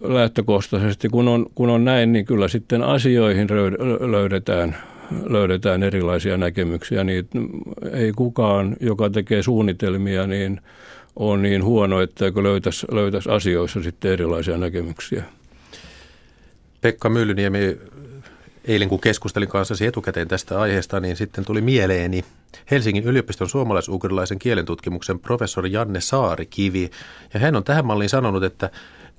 lähtökohtaisesti, 0.00 1.08
kun 1.08 1.28
on, 1.28 1.46
kun 1.54 1.70
on 1.70 1.84
näin, 1.84 2.12
niin 2.12 2.24
kyllä 2.24 2.48
sitten 2.48 2.82
asioihin 2.82 3.48
löydetään, 4.10 4.76
löydetään 5.26 5.82
erilaisia 5.82 6.36
näkemyksiä. 6.36 7.04
Niin 7.04 7.28
ei 7.92 8.12
kukaan, 8.12 8.76
joka 8.80 9.10
tekee 9.10 9.42
suunnitelmia, 9.42 10.26
niin 10.26 10.60
on 11.20 11.42
niin 11.42 11.64
huono, 11.64 12.00
että 12.00 12.24
löytäisi, 12.24 12.86
löytäisi 12.90 13.30
asioissa 13.30 13.82
sitten 13.82 14.12
erilaisia 14.12 14.56
näkemyksiä. 14.56 15.24
Pekka 16.80 17.08
Myllyniemi, 17.08 17.78
eilen 18.64 18.88
kun 18.88 19.00
keskustelin 19.00 19.48
kanssasi 19.48 19.86
etukäteen 19.86 20.28
tästä 20.28 20.60
aiheesta, 20.60 21.00
niin 21.00 21.16
sitten 21.16 21.44
tuli 21.44 21.60
mieleeni 21.60 22.24
Helsingin 22.70 23.04
yliopiston 23.04 23.48
suomalais-ugrilaisen 23.48 24.38
kielentutkimuksen 24.38 25.18
professori 25.18 25.72
Janne 25.72 26.00
Saarikivi. 26.00 26.90
Ja 27.34 27.40
hän 27.40 27.56
on 27.56 27.64
tähän 27.64 27.86
malliin 27.86 28.10
sanonut, 28.10 28.44
että 28.44 28.70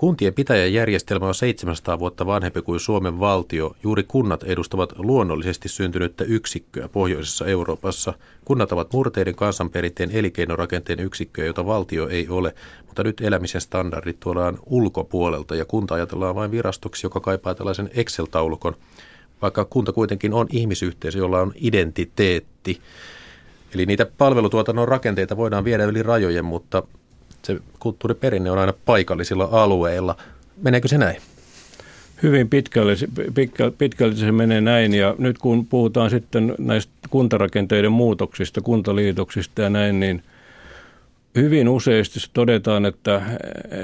kuntien 0.02 0.34
pitäjäjärjestelmä 0.34 1.28
on 1.28 1.36
700 1.36 2.00
vuotta 2.00 2.26
vanhempi 2.26 2.62
kuin 2.62 2.80
Suomen 2.80 3.20
valtio. 3.20 3.76
Juuri 3.84 4.04
kunnat 4.04 4.44
edustavat 4.44 4.94
luonnollisesti 4.98 5.70
syntynyttä 5.70 6.24
yksikköä 6.24 6.88
pohjoisessa 6.88 7.46
Euroopassa. 7.46 8.14
Kunnat 8.46 8.72
ovat 8.72 8.94
murteiden 8.94 9.36
kansanperinteen 9.36 10.12
elinkeinorakenteen 10.12 11.00
yksikköä, 11.00 11.46
jota 11.46 11.66
valtio 11.66 12.08
ei 12.08 12.28
ole, 12.30 12.56
mutta 12.86 13.04
nyt 13.04 13.22
elämisen 13.22 13.62
standardit 13.62 14.20
tuodaan 14.20 14.58
ulkopuolelta 14.66 15.56
ja 15.56 15.66
kunta 15.66 15.96
ajatellaan 15.96 16.36
vain 16.36 16.52
virastoksi, 16.52 17.06
joka 17.06 17.20
kaipaa 17.20 17.56
tällaisen 17.56 17.90
Excel-taulukon– 17.94 18.76
vaikka 19.42 19.66
kunta 19.66 19.92
kuitenkin 19.92 20.34
on 20.34 20.48
ihmisyhteisö, 20.50 21.18
jolla 21.18 21.42
on 21.42 21.54
identiteetti. 21.56 22.82
Eli 23.74 23.86
niitä 23.86 24.06
palvelutuotannon 24.18 24.88
rakenteita 24.88 25.38
voidaan 25.38 25.64
viedä 25.64 25.84
yli 25.84 26.04
rajojen, 26.04 26.46
mutta 26.46 26.84
se 27.46 27.60
kulttuuriperinne 27.80 28.52
on 28.52 28.60
aina 28.60 28.74
paikallisilla 28.86 29.50
alueilla. 29.52 30.16
Meneekö 30.62 30.88
se 30.88 30.98
näin? 30.98 31.18
Hyvin 32.24 32.50
pitkälle, 32.50 32.96
pitkälle 33.78 34.16
se 34.16 34.32
menee 34.32 34.62
näin 34.62 34.94
ja 34.94 35.16
nyt 35.18 35.38
kun 35.38 35.66
puhutaan 35.66 36.10
sitten 36.10 36.56
näistä 36.58 36.94
kuntarakenteiden 37.10 37.92
muutoksista, 37.92 38.62
kuntaliitoksista 38.62 39.62
ja 39.62 39.70
näin, 39.70 40.00
niin 40.00 40.24
hyvin 41.36 41.70
useasti 41.70 42.20
todetaan, 42.34 42.86
että, 42.86 43.22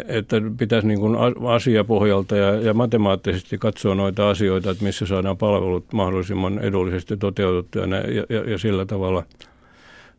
että 0.07 0.41
pitäisi 0.57 0.87
niin 0.87 0.99
kuin 0.99 1.15
asiapohjalta 1.47 2.35
ja, 2.35 2.55
ja 2.55 2.73
matemaattisesti 2.73 3.57
katsoa 3.57 3.95
noita 3.95 4.29
asioita, 4.29 4.71
että 4.71 4.83
missä 4.83 5.05
saadaan 5.05 5.37
palvelut 5.37 5.93
mahdollisimman 5.93 6.59
edullisesti 6.59 7.17
toteutettua 7.17 7.81
ja, 7.81 8.25
ja, 8.29 8.51
ja 8.51 8.57
sillä 8.57 8.85
tavalla. 8.85 9.23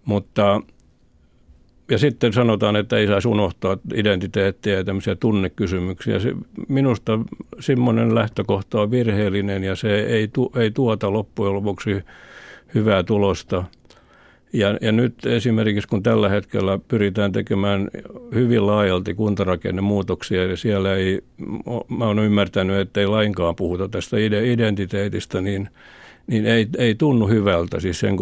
Mutta 0.04 0.62
ja 1.90 1.98
sitten 1.98 2.32
sanotaan, 2.32 2.76
että 2.76 2.96
ei 2.96 3.06
saisi 3.06 3.28
unohtaa 3.28 3.78
identiteettiä 3.94 4.74
ja 4.74 4.84
tämmöisiä 4.84 5.16
tunnekysymyksiä. 5.16 6.18
Se, 6.18 6.34
minusta 6.68 7.18
semmoinen 7.60 8.14
lähtökohta 8.14 8.80
on 8.80 8.90
virheellinen 8.90 9.64
ja 9.64 9.76
se 9.76 10.00
ei, 10.00 10.28
tu, 10.28 10.52
ei 10.56 10.70
tuota 10.70 11.12
loppujen 11.12 11.54
lopuksi 11.54 12.04
hyvää 12.74 13.02
tulosta– 13.02 13.64
ja, 14.52 14.78
ja 14.80 14.92
nyt 14.92 15.26
esimerkiksi 15.26 15.88
kun 15.88 16.02
tällä 16.02 16.28
hetkellä 16.28 16.78
pyritään 16.88 17.32
tekemään 17.32 17.88
hyvin 18.34 18.66
laajalti 18.66 19.14
kuntarakennemuutoksia 19.14 20.44
ja 20.44 20.56
siellä 20.56 20.94
ei, 20.94 21.20
mä 21.88 22.04
olen 22.04 22.24
ymmärtänyt, 22.24 22.76
että 22.76 23.00
ei 23.00 23.06
lainkaan 23.06 23.56
puhuta 23.56 23.88
tästä 23.88 24.16
identiteetistä, 24.44 25.40
niin, 25.40 25.68
niin 26.28 26.46
ei, 26.46 26.68
ei 26.78 26.94
tunnu 26.94 27.28
hyvältä 27.28 27.80
siis 27.80 28.00
sen 28.00 28.16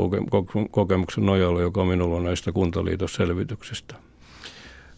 kokemuksen 0.70 1.26
nojalla, 1.26 1.60
joka 1.60 1.84
minulla 1.84 2.16
on 2.16 2.24
näistä 2.24 2.52
kuntaliitosselvityksistä. 2.52 3.94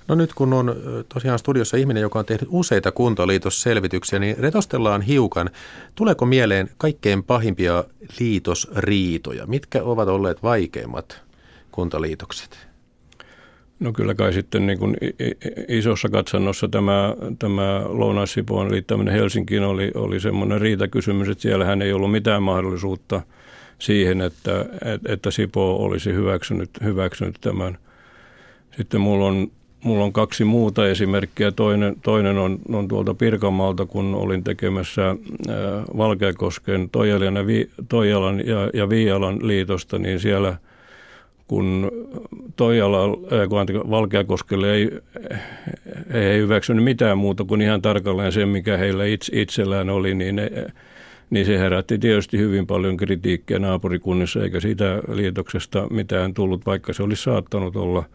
No 0.08 0.14
nyt 0.14 0.34
kun 0.34 0.52
on 0.52 0.76
tosiaan 1.08 1.38
studiossa 1.38 1.76
ihminen, 1.76 2.00
joka 2.00 2.18
on 2.18 2.24
tehnyt 2.24 2.48
useita 2.48 2.92
kuntaliitosselvityksiä, 2.92 4.18
niin 4.18 4.38
retostellaan 4.38 5.02
hiukan. 5.02 5.50
Tuleeko 5.94 6.26
mieleen 6.26 6.70
kaikkein 6.78 7.22
pahimpia 7.22 7.84
liitosriitoja? 8.20 9.46
Mitkä 9.46 9.82
ovat 9.82 10.08
olleet 10.08 10.42
vaikeimmat 10.42 11.22
kuntaliitokset? 11.72 12.67
No 13.80 13.92
kyllä 13.92 14.14
kai 14.14 14.32
sitten 14.32 14.66
niin 14.66 14.78
kuin 14.78 14.96
isossa 15.68 16.08
katsannossa 16.08 16.68
tämä, 16.68 17.14
tämä 17.38 17.82
Lounais-Sipoon 17.84 18.70
liittäminen 18.70 19.14
Helsinkiin 19.14 19.62
oli, 19.62 19.90
oli 19.94 20.20
semmoinen 20.20 20.60
riitakysymys, 20.60 21.28
että 21.28 21.42
siellähän 21.42 21.82
ei 21.82 21.92
ollut 21.92 22.10
mitään 22.10 22.42
mahdollisuutta 22.42 23.20
siihen, 23.78 24.20
että, 24.20 24.64
että 25.08 25.30
Sipo 25.30 25.76
olisi 25.76 26.12
hyväksynyt, 26.12 26.70
hyväksynyt 26.84 27.38
tämän. 27.40 27.78
Sitten 28.76 29.00
mulla 29.00 29.26
on 29.26 29.50
Mulla 29.84 30.04
on 30.04 30.12
kaksi 30.12 30.44
muuta 30.44 30.88
esimerkkiä. 30.88 31.52
Toinen, 31.52 31.96
toinen 32.02 32.38
on, 32.38 32.58
on 32.72 32.88
tuolta 32.88 33.14
Pirkanmaalta, 33.14 33.86
kun 33.86 34.14
olin 34.14 34.44
tekemässä 34.44 35.16
Valkeakosken 35.96 36.90
Toijalan 37.88 38.38
ja, 38.46 38.54
ja, 38.54 38.70
ja 38.74 38.88
Viialan 38.88 39.46
liitosta, 39.46 39.98
niin 39.98 40.20
siellä 40.20 40.56
kun 41.48 41.90
Toijala, 42.56 43.08
kun 43.48 43.90
Valkeakoskelle 43.90 44.74
ei, 44.74 44.90
ei 46.10 46.38
hyväksynyt 46.38 46.84
mitään 46.84 47.18
muuta 47.18 47.44
kuin 47.44 47.60
ihan 47.60 47.82
tarkalleen 47.82 48.32
sen, 48.32 48.48
mikä 48.48 48.76
heillä 48.76 49.04
itse, 49.04 49.40
itsellään 49.40 49.90
oli, 49.90 50.14
niin, 50.14 50.36
ne, 50.36 50.50
niin 51.30 51.46
se 51.46 51.58
herätti 51.58 51.98
tietysti 51.98 52.38
hyvin 52.38 52.66
paljon 52.66 52.96
kritiikkiä 52.96 53.58
naapurikunnissa, 53.58 54.42
eikä 54.42 54.60
siitä 54.60 55.02
liitoksesta 55.12 55.86
mitään 55.90 56.34
tullut, 56.34 56.66
vaikka 56.66 56.92
se 56.92 57.02
olisi 57.02 57.22
saattanut 57.22 57.76
olla– 57.76 58.04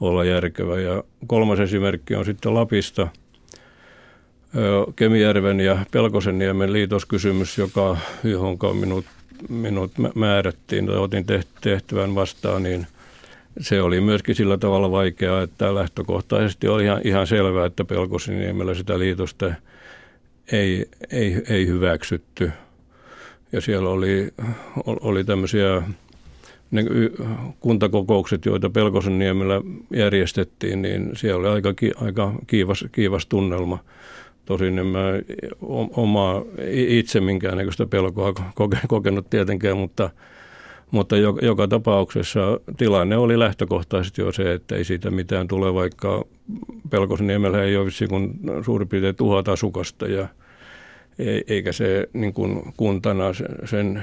olla 0.00 0.24
järkevä. 0.24 0.80
Ja 0.80 1.04
kolmas 1.26 1.60
esimerkki 1.60 2.14
on 2.14 2.24
sitten 2.24 2.54
Lapista, 2.54 3.08
Kemijärven 4.96 5.60
ja 5.60 5.78
Pelkosenniemen 5.90 6.72
liitoskysymys, 6.72 7.58
joka, 7.58 7.96
johon 8.24 8.58
minut, 8.76 9.04
minut 9.48 9.92
määrättiin 10.14 10.86
tai 10.86 10.96
otin 10.96 11.24
tehtävän 11.60 12.14
vastaan, 12.14 12.62
niin 12.62 12.86
se 13.60 13.82
oli 13.82 14.00
myöskin 14.00 14.34
sillä 14.34 14.58
tavalla 14.58 14.90
vaikeaa, 14.90 15.42
että 15.42 15.74
lähtökohtaisesti 15.74 16.68
oli 16.68 16.84
ihan, 16.84 17.00
ihan 17.04 17.26
selvää, 17.26 17.66
että 17.66 17.84
Pelkosenniemellä 17.84 18.74
sitä 18.74 18.98
liitosta 18.98 19.54
ei, 20.52 20.86
ei, 21.10 21.42
ei 21.48 21.66
hyväksytty. 21.66 22.52
Ja 23.52 23.60
siellä 23.60 23.88
oli, 23.90 24.28
oli 24.84 25.24
tämmöisiä 25.24 25.82
ne 26.70 26.84
kuntakokoukset, 27.60 28.44
joita 28.44 28.70
Pelkosenniemellä 28.70 29.60
järjestettiin, 29.94 30.82
niin 30.82 31.10
siellä 31.16 31.40
oli 31.40 31.48
aika, 31.48 31.74
aika 31.96 32.34
kiivas, 32.46 32.84
kiivas 32.92 33.26
tunnelma. 33.26 33.78
Tosin 34.50 34.78
en 34.78 34.86
mä 34.86 35.00
omaa 35.96 36.42
itse 36.70 37.20
minkäännäköistä 37.20 37.86
pelkoa 37.86 38.34
kokenut 38.88 39.30
tietenkään, 39.30 39.76
mutta, 39.76 40.10
mutta 40.90 41.16
joka, 41.42 41.68
tapauksessa 41.68 42.60
tilanne 42.76 43.16
oli 43.16 43.38
lähtökohtaisesti 43.38 44.22
jo 44.22 44.32
se, 44.32 44.52
että 44.52 44.76
ei 44.76 44.84
siitä 44.84 45.10
mitään 45.10 45.48
tule, 45.48 45.74
vaikka 45.74 46.24
Pelkosenniemellä 46.90 47.62
ei 47.62 47.76
ole 47.76 47.86
vissi 47.86 48.06
kuin 48.06 48.40
suurin 48.64 48.88
piirtein 48.88 49.16
tuhat 49.16 49.48
asukasta 49.48 50.06
ja– 50.06 50.28
eikä 51.48 51.72
se 51.72 52.08
niin 52.12 52.32
kuin 52.34 52.72
kuntana 52.76 53.24
sen 53.64 54.02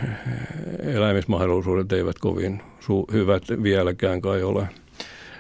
eläimismahdollisuudet 0.80 1.92
eivät 1.92 2.20
kovin 2.20 2.62
su- 2.80 3.14
hyvät 3.14 3.44
vieläkään 3.64 4.22
kai 4.22 4.44
ole. 4.44 4.70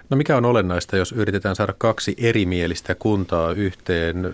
No 0.09 0.17
mikä 0.17 0.37
on 0.37 0.45
olennaista, 0.45 0.97
jos 0.97 1.11
yritetään 1.11 1.55
saada 1.55 1.73
kaksi 1.77 2.15
erimielistä 2.17 2.95
kuntaa 2.95 3.51
yhteen 3.51 4.33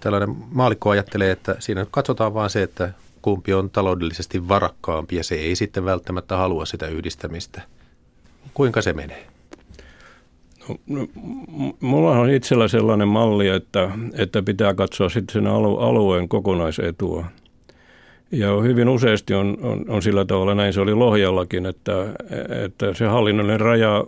tällainen 0.00 0.36
maalikko 0.52 0.90
ajattelee, 0.90 1.30
että 1.30 1.56
siinä 1.58 1.86
katsotaan 1.90 2.34
vaan 2.34 2.50
se, 2.50 2.62
että 2.62 2.92
kumpi 3.22 3.54
on 3.54 3.70
taloudellisesti 3.70 4.48
varakkaampi 4.48 5.16
ja 5.16 5.24
se 5.24 5.34
ei 5.34 5.56
sitten 5.56 5.84
välttämättä 5.84 6.36
halua 6.36 6.66
sitä 6.66 6.86
yhdistämistä. 6.86 7.62
Kuinka 8.54 8.82
se 8.82 8.92
menee? 8.92 9.26
No, 10.68 10.76
no 10.86 11.06
mulla 11.80 12.10
on 12.10 12.30
itsellä 12.30 12.68
sellainen 12.68 13.08
malli, 13.08 13.48
että, 13.48 13.90
että 14.12 14.42
pitää 14.42 14.74
katsoa 14.74 15.08
sitten 15.08 15.32
sen 15.32 15.46
alueen 15.46 16.28
kokonaisetua. 16.28 17.24
Ja 18.32 18.60
hyvin 18.62 18.88
useasti 18.88 19.34
on, 19.34 19.58
on, 19.62 19.84
on 19.88 20.02
sillä 20.02 20.24
tavalla, 20.24 20.54
näin 20.54 20.72
se 20.72 20.80
oli 20.80 20.94
Lohjallakin, 20.94 21.66
että, 21.66 21.92
että 22.64 22.94
se 22.94 23.06
hallinnollinen 23.06 23.60
raja 23.60 24.04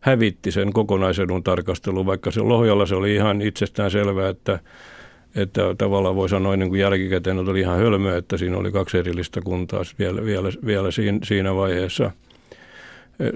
hävitti 0.00 0.52
sen 0.52 0.72
kokonaisedun 0.72 1.42
tarkastelun, 1.42 2.06
vaikka 2.06 2.30
se 2.30 2.40
Lohjalla 2.40 2.86
se 2.86 2.94
oli 2.94 3.14
ihan 3.14 3.42
itsestään 3.42 3.90
selvää, 3.90 4.28
että, 4.28 4.58
että 5.42 5.62
tavallaan 5.78 6.16
voi 6.16 6.28
sanoa 6.28 6.56
niin 6.56 6.68
kuin 6.68 6.80
jälkikäteen, 6.80 7.38
että 7.38 7.50
oli 7.50 7.60
ihan 7.60 7.78
hölmöä, 7.78 8.16
että 8.16 8.36
siinä 8.36 8.56
oli 8.56 8.72
kaksi 8.72 8.98
erillistä 8.98 9.40
kuntaa 9.40 9.82
vielä, 9.98 10.24
vielä, 10.24 10.48
vielä 10.66 10.90
siinä, 10.90 11.18
siinä 11.22 11.54
vaiheessa. 11.54 12.10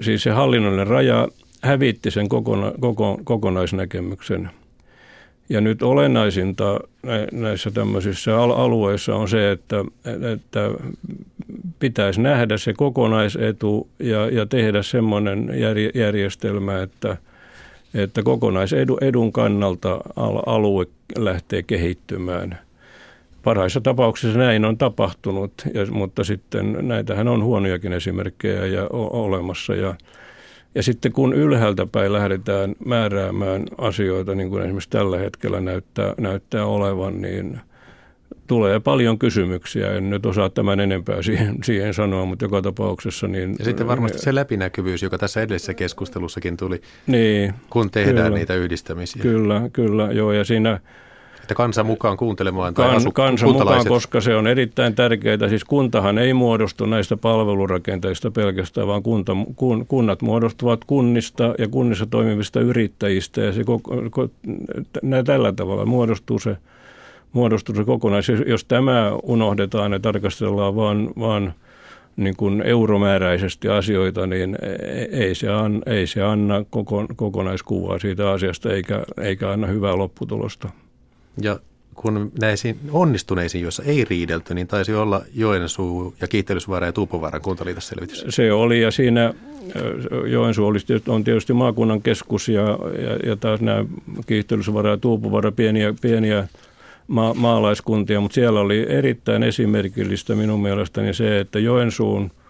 Siis 0.01 0.23
se 0.23 0.31
hallinnollinen 0.31 0.87
raja 0.87 1.27
hävitti 1.61 2.11
sen 2.11 2.29
kokona, 2.29 2.71
koko, 2.79 3.19
kokonaisnäkemyksen– 3.23 4.49
ja 5.49 5.61
nyt 5.61 5.83
olennaisinta 5.83 6.79
näissä 7.31 7.71
tämmöisissä 7.71 8.41
alueissa 8.41 9.15
on 9.15 9.29
se, 9.29 9.51
että, 9.51 9.85
että 10.33 10.69
pitäisi 11.79 12.21
nähdä 12.21 12.57
se 12.57 12.73
kokonaisetu 12.73 13.89
ja, 13.99 14.29
ja 14.29 14.45
tehdä 14.45 14.83
semmoinen 14.83 15.49
järjestelmä, 15.93 16.81
että, 16.81 17.17
että 17.93 18.23
kokonaisedun 18.23 19.31
kannalta 19.31 19.99
alue 20.45 20.85
lähtee 21.17 21.63
kehittymään. 21.63 22.59
Parhaissa 23.43 23.81
tapauksissa 23.81 24.39
näin 24.39 24.65
on 24.65 24.77
tapahtunut, 24.77 25.53
mutta 25.91 26.23
sitten 26.23 26.77
näitähän 26.81 27.27
on 27.27 27.43
huonojakin 27.43 27.93
esimerkkejä 27.93 28.65
ja 28.65 28.87
olemassa. 28.91 29.75
Ja, 29.75 29.95
ja 30.75 30.83
sitten 30.83 31.11
kun 31.11 31.33
ylhäältä 31.33 31.85
päin 31.85 32.13
lähdetään 32.13 32.75
määräämään 32.85 33.63
asioita, 33.77 34.35
niin 34.35 34.49
kuin 34.49 34.63
esimerkiksi 34.63 34.89
tällä 34.89 35.17
hetkellä 35.17 35.61
näyttää, 35.61 36.13
näyttää 36.17 36.65
olevan, 36.65 37.21
niin 37.21 37.59
tulee 38.47 38.79
paljon 38.79 39.19
kysymyksiä. 39.19 39.91
En 39.91 40.09
nyt 40.09 40.25
osaa 40.25 40.49
tämän 40.49 40.79
enempää 40.79 41.21
siihen, 41.21 41.57
siihen 41.63 41.93
sanoa, 41.93 42.25
mutta 42.25 42.45
joka 42.45 42.61
tapauksessa. 42.61 43.27
Niin, 43.27 43.55
ja 43.59 43.65
sitten 43.65 43.87
varmasti 43.87 44.19
se 44.19 44.35
läpinäkyvyys, 44.35 45.03
joka 45.03 45.17
tässä 45.17 45.41
edellisessä 45.41 45.73
keskustelussakin 45.73 46.57
tuli, 46.57 46.81
niin, 47.07 47.53
kun 47.69 47.91
tehdään 47.91 48.25
kyllä, 48.25 48.37
niitä 48.37 48.55
yhdistämisiä. 48.55 49.21
Kyllä, 49.21 49.61
kyllä, 49.73 50.11
joo. 50.11 50.31
Ja 50.31 50.43
siinä 50.43 50.79
että 51.43 51.55
kansa 51.55 51.83
mukaan 51.83 52.17
kuuntelemaan 52.17 52.73
tai 52.73 52.89
kan, 52.89 53.13
kansa 53.13 53.47
mukaan, 53.47 53.87
koska 53.87 54.21
se 54.21 54.35
on 54.35 54.47
erittäin 54.47 54.95
tärkeää. 54.95 55.49
Siis 55.49 55.63
kuntahan 55.63 56.17
ei 56.17 56.33
muodostu 56.33 56.85
näistä 56.85 57.17
palvelurakenteista 57.17 58.31
pelkästään, 58.31 58.87
vaan 58.87 59.03
kunta, 59.03 59.31
kun, 59.55 59.85
kunnat 59.87 60.21
muodostuvat 60.21 60.85
kunnista 60.85 61.55
ja 61.57 61.67
kunnissa 61.67 62.05
toimivista 62.05 62.59
yrittäjistä. 62.59 63.41
Ja 63.41 63.53
se, 63.53 63.63
tällä 65.25 65.51
tavalla 65.51 65.85
muodostuu 65.85 66.39
se, 66.39 66.57
muodostuu 67.33 67.75
se 67.75 67.83
kokonaisuus. 67.83 68.39
Jos 68.47 68.65
tämä 68.65 69.11
unohdetaan 69.23 69.91
ja 69.91 69.99
tarkastellaan 69.99 70.75
vaan, 70.75 71.09
vaan 71.19 71.53
niin 72.17 72.35
kuin 72.35 72.61
euromääräisesti 72.61 73.67
asioita, 73.67 74.27
niin 74.27 74.57
ei 75.11 75.35
se, 75.35 75.49
an, 75.49 75.81
ei 75.85 76.07
se 76.07 76.21
anna 76.21 76.65
koko, 76.69 77.05
kokonaiskuvaa 77.15 77.99
siitä 77.99 78.31
asiasta 78.31 78.73
eikä, 78.73 79.03
eikä 79.21 79.51
anna 79.51 79.67
hyvää 79.67 79.97
lopputulosta. 79.97 80.69
Ja 81.41 81.59
kun 81.95 82.31
näisiin 82.41 82.77
onnistuneisiin, 82.91 83.61
joissa 83.61 83.83
ei 83.83 84.05
riidelty, 84.09 84.53
niin 84.53 84.67
taisi 84.67 84.93
olla 84.93 85.21
Joensuu 85.35 86.15
ja 86.21 86.27
Kiihtelysvaara 86.27 86.85
ja 86.85 86.93
Tuupovaaran 86.93 87.41
kuntaliitosselvitys. 87.41 88.25
Se 88.29 88.53
oli 88.53 88.81
ja 88.81 88.91
siinä 88.91 89.33
Joensuu 90.27 90.67
oli, 90.67 90.79
on 91.07 91.23
tietysti 91.23 91.53
maakunnan 91.53 92.01
keskus 92.01 92.49
ja, 92.49 92.63
ja, 93.01 93.29
ja 93.29 93.35
taas 93.35 93.61
nämä 93.61 93.85
Kiihtelysvaara 94.25 94.89
ja 94.89 94.97
Tuupovaara 94.97 95.51
pieniä, 95.51 95.93
pieniä 96.01 96.47
ma- 97.07 97.33
maalaiskuntia, 97.33 98.21
mutta 98.21 98.35
siellä 98.35 98.59
oli 98.59 98.85
erittäin 98.89 99.43
esimerkillistä 99.43 100.35
minun 100.35 100.61
mielestäni 100.61 101.13
se, 101.13 101.39
että 101.39 101.59
Joensuun– 101.59 102.31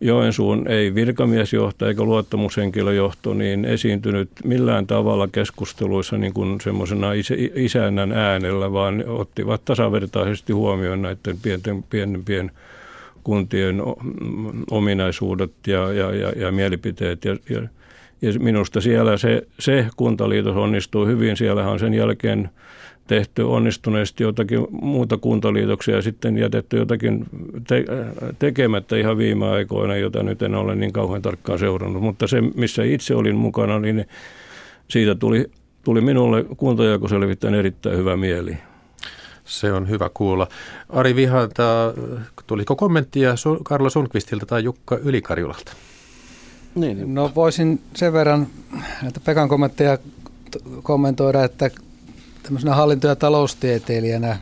Joensuun 0.00 0.68
ei 0.68 0.94
virkamiesjohto 0.94 1.86
eikä 1.86 2.02
luottamushenkilöjohto 2.02 3.34
niin 3.34 3.64
esiintynyt 3.64 4.30
millään 4.44 4.86
tavalla 4.86 5.28
keskusteluissa 5.28 6.18
niin 6.18 6.34
kuin 6.34 6.60
semmoisena 6.60 7.12
isä, 7.12 7.34
isännän 7.54 8.12
äänellä, 8.12 8.72
vaan 8.72 9.04
ottivat 9.06 9.64
tasavertaisesti 9.64 10.52
huomioon 10.52 11.02
näiden 11.02 11.38
pienten, 11.42 11.82
pienempien 11.82 12.50
kuntien 13.24 13.82
ominaisuudet 14.70 15.52
ja, 15.66 15.92
ja, 15.92 16.14
ja, 16.14 16.32
ja 16.36 16.52
mielipiteet. 16.52 17.24
Ja, 17.24 17.36
ja, 17.50 17.60
ja 18.22 18.32
minusta 18.38 18.80
siellä 18.80 19.16
se, 19.16 19.46
se 19.58 19.86
kuntaliitos 19.96 20.56
onnistui 20.56 21.06
hyvin. 21.06 21.36
Siellähän 21.36 21.72
on 21.72 21.78
sen 21.78 21.94
jälkeen 21.94 22.50
tehty 23.10 23.42
onnistuneesti 23.42 24.22
jotakin 24.22 24.66
muuta 24.70 25.16
kuntaliitoksia 25.16 25.96
ja 25.96 26.02
sitten 26.02 26.38
jätetty 26.38 26.76
jotakin 26.76 27.26
te- 27.68 27.84
tekemättä 28.38 28.96
ihan 28.96 29.18
viime 29.18 29.48
aikoina, 29.48 29.96
jota 29.96 30.22
nyt 30.22 30.42
en 30.42 30.54
ole 30.54 30.74
niin 30.74 30.92
kauhean 30.92 31.22
tarkkaan 31.22 31.58
seurannut. 31.58 32.02
Mutta 32.02 32.26
se, 32.26 32.40
missä 32.40 32.82
itse 32.82 33.14
olin 33.14 33.36
mukana, 33.36 33.78
niin 33.78 34.06
siitä 34.88 35.14
tuli, 35.14 35.50
tuli 35.84 36.00
minulle 36.00 36.44
kuntajakoselvittäin 36.56 37.54
erittäin 37.54 37.96
hyvä 37.98 38.16
mieli. 38.16 38.56
Se 39.44 39.72
on 39.72 39.88
hyvä 39.88 40.10
kuulla. 40.14 40.48
Ari 40.88 41.16
Vihanta, 41.16 41.94
tuliko 42.46 42.76
kommenttia 42.76 43.34
Karlo 43.62 43.90
Sundqvistilta 43.90 44.46
tai 44.46 44.64
Jukka 44.64 44.96
Ylikarjulalta? 44.96 45.72
Niin, 46.74 47.14
no 47.14 47.32
voisin 47.34 47.80
sen 47.94 48.12
verran 48.12 48.46
näitä 49.02 49.20
Pekan 49.20 49.48
kommentteja 49.48 49.98
kommentoida, 50.82 51.44
että 51.44 51.70
tämmöisenä 52.42 52.74
hallinto- 52.74 53.08
ja 53.08 53.16
taloustieteilijänä 53.16 54.38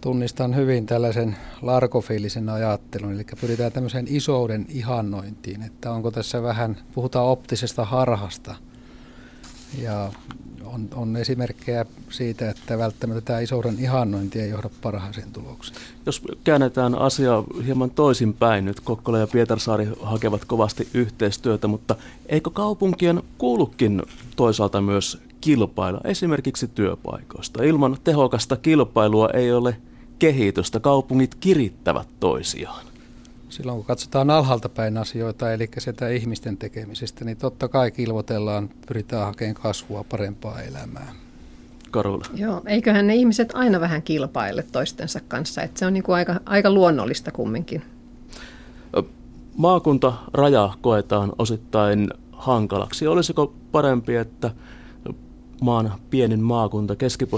tunnistan 0.00 0.56
hyvin 0.56 0.86
tällaisen 0.86 1.36
larkofiilisen 1.62 2.48
ajattelun, 2.48 3.12
eli 3.12 3.24
pyritään 3.40 3.72
tämmöiseen 3.72 4.06
isouden 4.08 4.66
ihannointiin, 4.68 5.62
että 5.62 5.92
onko 5.92 6.10
tässä 6.10 6.42
vähän, 6.42 6.76
puhutaan 6.94 7.26
optisesta 7.26 7.84
harhasta, 7.84 8.54
ja 9.82 10.12
on, 10.64 10.88
on 10.94 11.16
esimerkkejä 11.16 11.86
siitä, 12.10 12.50
että 12.50 12.78
välttämättä 12.78 13.20
tämä 13.20 13.40
isouden 13.40 13.78
ihannointi 13.78 14.40
ei 14.40 14.50
johda 14.50 14.70
parhaaseen 14.82 15.32
tulokseen. 15.32 15.80
Jos 16.06 16.22
käännetään 16.44 16.94
asia 16.94 17.44
hieman 17.66 17.90
toisinpäin, 17.90 18.64
nyt 18.64 18.80
Kokkola 18.80 19.18
ja 19.18 19.26
Pietarsaari 19.26 19.88
hakevat 20.02 20.44
kovasti 20.44 20.88
yhteistyötä, 20.94 21.68
mutta 21.68 21.96
eikö 22.26 22.50
kaupunkien 22.50 23.22
kuulukin 23.38 24.02
toisaalta 24.36 24.80
myös 24.80 25.18
kilpailla 25.42 26.00
esimerkiksi 26.04 26.68
työpaikoista. 26.68 27.62
Ilman 27.62 27.96
tehokasta 28.04 28.56
kilpailua 28.56 29.28
ei 29.34 29.52
ole 29.52 29.76
kehitystä. 30.18 30.80
Kaupungit 30.80 31.34
kirittävät 31.34 32.08
toisiaan. 32.20 32.86
Silloin 33.48 33.78
kun 33.78 33.84
katsotaan 33.86 34.30
alhaalta 34.30 34.68
päin 34.68 34.98
asioita, 34.98 35.52
eli 35.52 35.68
sitä 35.78 36.08
ihmisten 36.08 36.56
tekemisestä, 36.56 37.24
niin 37.24 37.36
totta 37.36 37.68
kai 37.68 37.90
kilvotellaan, 37.90 38.70
pyritään 38.86 39.26
hakemaan 39.26 39.54
kasvua, 39.54 40.04
parempaa 40.04 40.60
elämää. 40.60 41.12
Karula. 41.90 42.24
Joo, 42.34 42.62
eiköhän 42.66 43.06
ne 43.06 43.14
ihmiset 43.14 43.50
aina 43.54 43.80
vähän 43.80 44.02
kilpaile 44.02 44.62
toistensa 44.72 45.20
kanssa, 45.28 45.62
että 45.62 45.78
se 45.78 45.86
on 45.86 45.92
niin 45.92 46.02
kuin 46.02 46.16
aika, 46.16 46.40
aika 46.46 46.70
luonnollista 46.70 47.30
kumminkin. 47.30 47.82
Maakuntaraja 49.56 50.70
koetaan 50.80 51.32
osittain 51.38 52.08
hankalaksi. 52.32 53.06
Olisiko 53.06 53.54
parempi, 53.72 54.16
että 54.16 54.50
maan 55.62 55.92
pienin 56.10 56.40
maakunta, 56.40 56.96
keski 56.96 57.28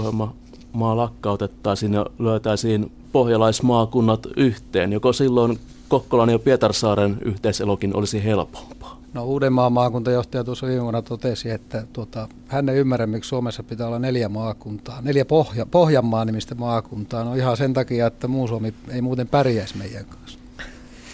maa 0.73 0.97
lakkautettaisiin 0.97 1.93
ja 1.93 2.05
lyötäisiin 2.19 2.91
pohjalaismaakunnat 3.11 4.27
yhteen, 4.37 4.93
joko 4.93 5.13
silloin 5.13 5.59
Kokkolan 5.87 6.29
ja 6.29 6.39
Pietarsaaren 6.39 7.17
yhteiselokin 7.21 7.95
olisi 7.95 8.23
helpompaa? 8.23 9.01
No 9.13 9.25
Uudenmaan 9.25 9.73
maakuntajohtaja 9.73 10.43
tuossa 10.43 10.67
viime 10.67 10.81
vuonna 10.81 11.01
totesi, 11.01 11.49
että 11.49 11.83
tuota, 11.93 12.27
hän 12.47 12.69
ei 12.69 12.77
ymmärrä, 12.77 13.07
miksi 13.07 13.27
Suomessa 13.27 13.63
pitää 13.63 13.87
olla 13.87 13.99
neljä 13.99 14.29
maakuntaa, 14.29 15.01
neljä 15.01 15.25
Pohja, 15.25 15.65
Pohjanmaa 15.65 16.25
nimistä 16.25 16.55
maakuntaa. 16.55 17.23
No 17.23 17.35
ihan 17.35 17.57
sen 17.57 17.73
takia, 17.73 18.07
että 18.07 18.27
muu 18.27 18.47
Suomi 18.47 18.73
ei 18.89 19.01
muuten 19.01 19.27
pärjäisi 19.27 19.77
meidän 19.77 20.05
kanssa. 20.05 20.39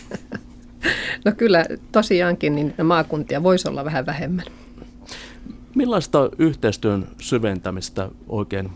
No 1.26 1.32
kyllä 1.38 1.65
tosiaankin 1.91 2.56
niin 2.56 2.74
maakuntia 2.84 3.43
voisi 3.43 3.69
olla 3.69 3.86
vähän 3.86 4.06
vähemmän. 4.06 4.45
Millaista 5.82 6.30
yhteistyön 6.38 7.08
syventämistä 7.20 8.10
oikein 8.30 8.70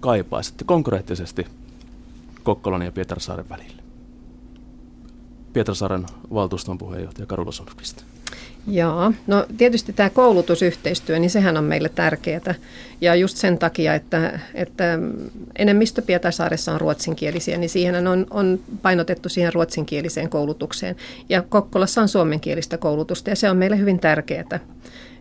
kaipaisitte 0.00 0.64
konkreettisesti 0.64 1.46
Kokkolan 2.42 2.82
ja 2.82 2.92
Pietarsaaren 2.92 3.48
välillä? 3.48 3.82
Pietarsaaren 5.52 6.06
valtuuston 6.34 6.78
puheenjohtaja 6.78 7.26
Karula 7.26 7.52
Sundqvist. 7.52 8.02
Joo, 8.66 9.12
no 9.26 9.46
tietysti 9.56 9.92
tämä 9.92 10.10
koulutusyhteistyö, 10.10 11.18
niin 11.18 11.30
sehän 11.30 11.56
on 11.56 11.64
meille 11.64 11.88
tärkeää. 11.88 12.54
Ja 13.00 13.14
just 13.14 13.36
sen 13.36 13.58
takia, 13.58 13.94
että, 13.94 14.40
että 14.54 14.98
enemmistö 15.58 16.02
Pietarsaaressa 16.02 16.72
on 16.72 16.80
ruotsinkielisiä, 16.80 17.58
niin 17.58 17.70
siihen 17.70 18.06
on, 18.06 18.26
on 18.30 18.60
painotettu 18.82 19.28
siihen 19.28 19.52
ruotsinkieliseen 19.52 20.28
koulutukseen. 20.28 20.96
Ja 21.28 21.42
Kokkolassa 21.42 22.02
on 22.02 22.08
suomenkielistä 22.08 22.78
koulutusta 22.78 23.30
ja 23.30 23.36
se 23.36 23.50
on 23.50 23.56
meille 23.56 23.78
hyvin 23.78 24.00
tärkeää, 24.00 24.60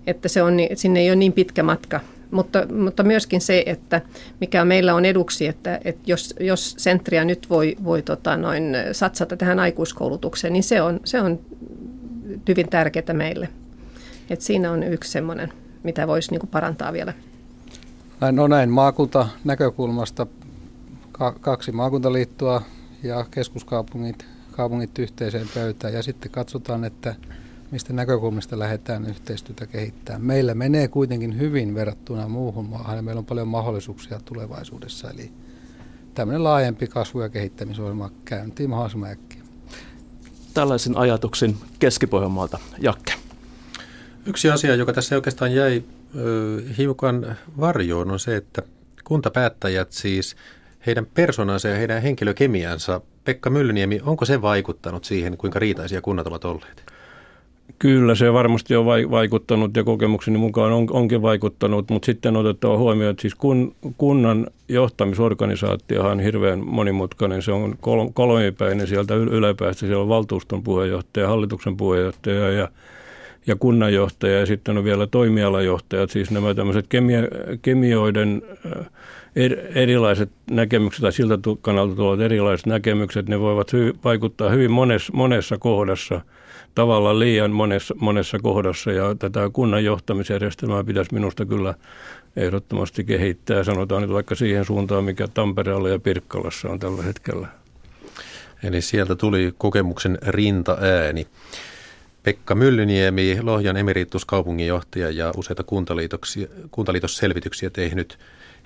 että 0.07 0.27
se 0.27 0.43
on, 0.43 0.57
sinne 0.75 0.99
ei 0.99 1.09
ole 1.09 1.15
niin 1.15 1.33
pitkä 1.33 1.63
matka 1.63 1.99
mutta, 2.31 2.67
mutta 2.73 3.03
myöskin 3.03 3.41
se, 3.41 3.63
että 3.65 4.01
mikä 4.41 4.65
meillä 4.65 4.95
on 4.95 5.05
eduksi, 5.05 5.47
että, 5.47 5.79
että 5.83 6.01
jos, 6.05 6.35
jos 6.39 6.75
Sentria 6.77 7.25
nyt 7.25 7.49
voi, 7.49 7.75
voi 7.83 8.01
tota 8.01 8.37
noin, 8.37 8.75
satsata 8.91 9.37
tähän 9.37 9.59
aikuiskoulutukseen, 9.59 10.53
niin 10.53 10.63
se 10.63 10.81
on, 10.81 10.99
se 11.03 11.21
on 11.21 11.39
hyvin 12.47 12.69
tärkeää 12.69 13.13
meille. 13.13 13.49
Et 14.29 14.41
siinä 14.41 14.71
on 14.71 14.83
yksi 14.83 15.11
semmoinen, 15.11 15.53
mitä 15.83 16.07
voisi 16.07 16.31
niinku 16.31 16.47
parantaa 16.47 16.93
vielä. 16.93 17.13
No 18.31 18.47
näin 18.47 18.69
maakunta 18.69 19.27
näkökulmasta 19.43 20.27
kaksi 21.41 21.71
maakuntaliittoa 21.71 22.61
ja 23.03 23.25
keskuskaupungit 23.31 24.25
kaupungit 24.51 24.99
yhteiseen 24.99 25.47
pöytään 25.53 25.93
ja 25.93 26.03
sitten 26.03 26.31
katsotaan, 26.31 26.83
että 26.83 27.15
mistä 27.71 27.93
näkökulmista 27.93 28.60
lähdetään 28.60 29.06
yhteistyötä 29.06 29.67
kehittämään. 29.67 30.21
Meillä 30.21 30.56
menee 30.56 30.88
kuitenkin 30.88 31.39
hyvin 31.39 31.75
verrattuna 31.75 32.28
muuhun 32.28 32.69
maahan 32.69 32.95
ja 32.95 33.01
meillä 33.01 33.19
on 33.19 33.25
paljon 33.25 33.47
mahdollisuuksia 33.47 34.19
tulevaisuudessa. 34.25 35.10
Eli 35.10 35.32
tämmöinen 36.13 36.43
laajempi 36.43 36.88
kasvu- 36.88 37.21
ja 37.21 37.30
kehittämisohjelma 37.30 38.12
käyntiin 38.25 38.69
mahdollisimman 38.69 39.10
äkkiä. 39.10 39.41
Tällaisin 40.54 40.97
ajatuksin 40.97 41.58
Keski-Pohjanmaalta. 41.80 42.60
Jakke. 42.80 43.13
Yksi 44.25 44.49
asia, 44.49 44.75
joka 44.75 44.93
tässä 44.93 45.15
oikeastaan 45.15 45.54
jäi 45.54 45.84
ö, 46.15 46.62
hiukan 46.78 47.38
varjoon, 47.60 48.12
on 48.12 48.19
se, 48.19 48.36
että 48.36 48.62
kuntapäättäjät 49.04 49.91
siis, 49.91 50.36
heidän 50.86 51.06
persoonansa 51.06 51.67
ja 51.67 51.75
heidän 51.75 52.01
henkilökemiansa, 52.01 53.01
Pekka 53.23 53.49
Myllyniemi, 53.49 54.01
onko 54.04 54.25
se 54.25 54.41
vaikuttanut 54.41 55.06
siihen, 55.06 55.38
kuinka 55.38 55.60
riitaisia 55.60 56.01
kunnat 56.01 56.28
ovat 56.28 56.45
olleet? 56.45 56.94
Kyllä 57.80 58.15
se 58.15 58.34
varmasti 58.34 58.75
on 58.75 58.86
vaikuttanut 58.86 59.75
ja 59.75 59.84
kokemukseni 59.84 60.38
mukaan 60.38 60.73
on, 60.73 60.88
onkin 60.91 61.21
vaikuttanut, 61.21 61.89
mutta 61.89 62.06
sitten 62.06 62.36
otettava 62.36 62.78
huomioon, 62.78 63.12
että 63.12 63.21
siis 63.21 63.36
kun, 63.36 63.75
kunnan 63.97 64.47
johtamisorganisaatiohan 64.69 66.12
on 66.12 66.19
hirveän 66.19 66.60
monimutkainen. 66.65 67.41
Se 67.41 67.51
on 67.51 67.75
kol, 67.82 68.10
kolmipäinen 68.13 68.88
sieltä 68.88 69.15
yläpäästä. 69.15 69.80
Siellä 69.80 70.01
on 70.01 70.10
valtuuston 70.10 70.63
puheenjohtaja, 70.63 71.28
hallituksen 71.28 71.78
puheenjohtaja 71.78 72.51
ja, 72.51 72.69
ja 73.47 73.56
kunnanjohtaja 73.56 74.39
ja 74.39 74.45
sitten 74.45 74.78
on 74.78 74.84
vielä 74.84 75.08
toimialajohtajat. 75.08 76.10
Siis 76.10 76.32
nämä 76.32 76.54
tämmöiset 76.54 76.86
kemia, 76.88 77.19
kemioiden 77.62 78.41
er, 78.65 78.84
erilaiset 79.75 80.29
näkemykset 80.51 81.01
tai 81.01 81.11
siltä 81.11 81.37
kannalta 81.61 81.95
tulevat 81.95 82.21
erilaiset 82.21 82.65
näkemykset, 82.65 83.29
ne 83.29 83.39
voivat 83.39 83.73
hy, 83.73 83.93
vaikuttaa 84.03 84.49
hyvin 84.49 84.71
monessa, 84.71 85.13
monessa 85.13 85.57
kohdassa– 85.57 86.21
tavallaan 86.75 87.19
liian 87.19 87.51
monessa, 87.51 87.95
monessa 87.97 88.39
kohdassa 88.39 88.91
ja 88.91 89.15
tätä 89.19 89.49
kunnan 89.53 89.83
johtamisjärjestelmää 89.83 90.83
pitäisi 90.83 91.13
minusta 91.13 91.45
kyllä 91.45 91.73
ehdottomasti 92.35 93.03
kehittää. 93.03 93.63
Sanotaan 93.63 94.01
nyt 94.01 94.11
vaikka 94.11 94.35
siihen 94.35 94.65
suuntaan, 94.65 95.03
mikä 95.03 95.27
Tampereella 95.27 95.89
ja 95.89 95.99
Pirkkalassa 95.99 96.69
on 96.69 96.79
tällä 96.79 97.03
hetkellä. 97.03 97.47
Eli 98.63 98.81
sieltä 98.81 99.15
tuli 99.15 99.53
kokemuksen 99.57 100.17
rintaääni. 100.27 101.27
Pekka 102.23 102.55
Myllyniemi, 102.55 103.41
Lohjan 103.41 103.77
emerituskaupunginjohtaja 103.77 105.11
ja 105.11 105.31
useita 105.37 105.63
kuntaliitosselvityksiä 106.71 107.69
tehnyt 107.69 108.17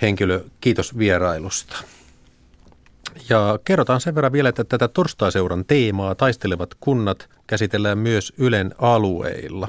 henkilö. 0.01 0.43
Kiitos 0.61 0.97
vierailusta. 0.97 1.83
Ja 3.29 3.59
kerrotaan 3.65 4.01
sen 4.01 4.15
verran 4.15 4.31
vielä, 4.31 4.49
että 4.49 4.63
tätä 4.63 4.87
torstaiseuran 4.87 5.65
teemaa 5.65 6.15
taistelevat 6.15 6.69
kunnat 6.79 7.29
käsitellään 7.47 7.97
myös 7.97 8.33
Ylen 8.37 8.75
alueilla. 8.77 9.67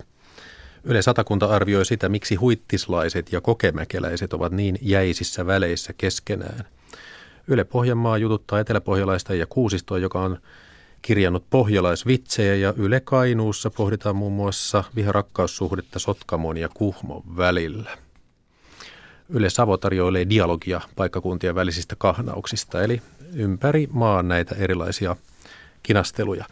Yle 0.84 1.02
Satakunta 1.02 1.46
arvioi 1.46 1.84
sitä, 1.84 2.08
miksi 2.08 2.34
huittislaiset 2.34 3.32
ja 3.32 3.40
kokemäkeläiset 3.40 4.32
ovat 4.32 4.52
niin 4.52 4.78
jäisissä 4.82 5.46
väleissä 5.46 5.92
keskenään. 5.92 6.64
Yle 7.46 7.64
Pohjanmaa 7.64 8.18
jututtaa 8.18 8.60
eteläpohjalaista 8.60 9.34
ja 9.34 9.46
kuusistoa, 9.46 9.98
joka 9.98 10.20
on 10.20 10.38
kirjannut 11.02 11.44
pohjalaisvitsejä 11.50 12.54
ja 12.54 12.74
Yle 12.76 13.00
Kainuussa 13.00 13.70
pohditaan 13.70 14.16
muun 14.16 14.32
muassa 14.32 14.84
viharakkaussuhdetta 14.96 15.98
Sotkamon 15.98 16.56
ja 16.56 16.68
Kuhmon 16.74 17.22
välillä. 17.36 17.98
Yle 19.32 19.50
Savo 19.50 19.76
tarjoilee 19.76 20.28
dialogia 20.28 20.80
paikkakuntien 20.96 21.54
välisistä 21.54 21.96
kahnauksista, 21.98 22.82
eli 22.82 23.02
ympäri 23.34 23.88
maan 23.92 24.28
näitä 24.28 24.54
erilaisia 24.58 25.16
kinasteluja. 25.82 26.44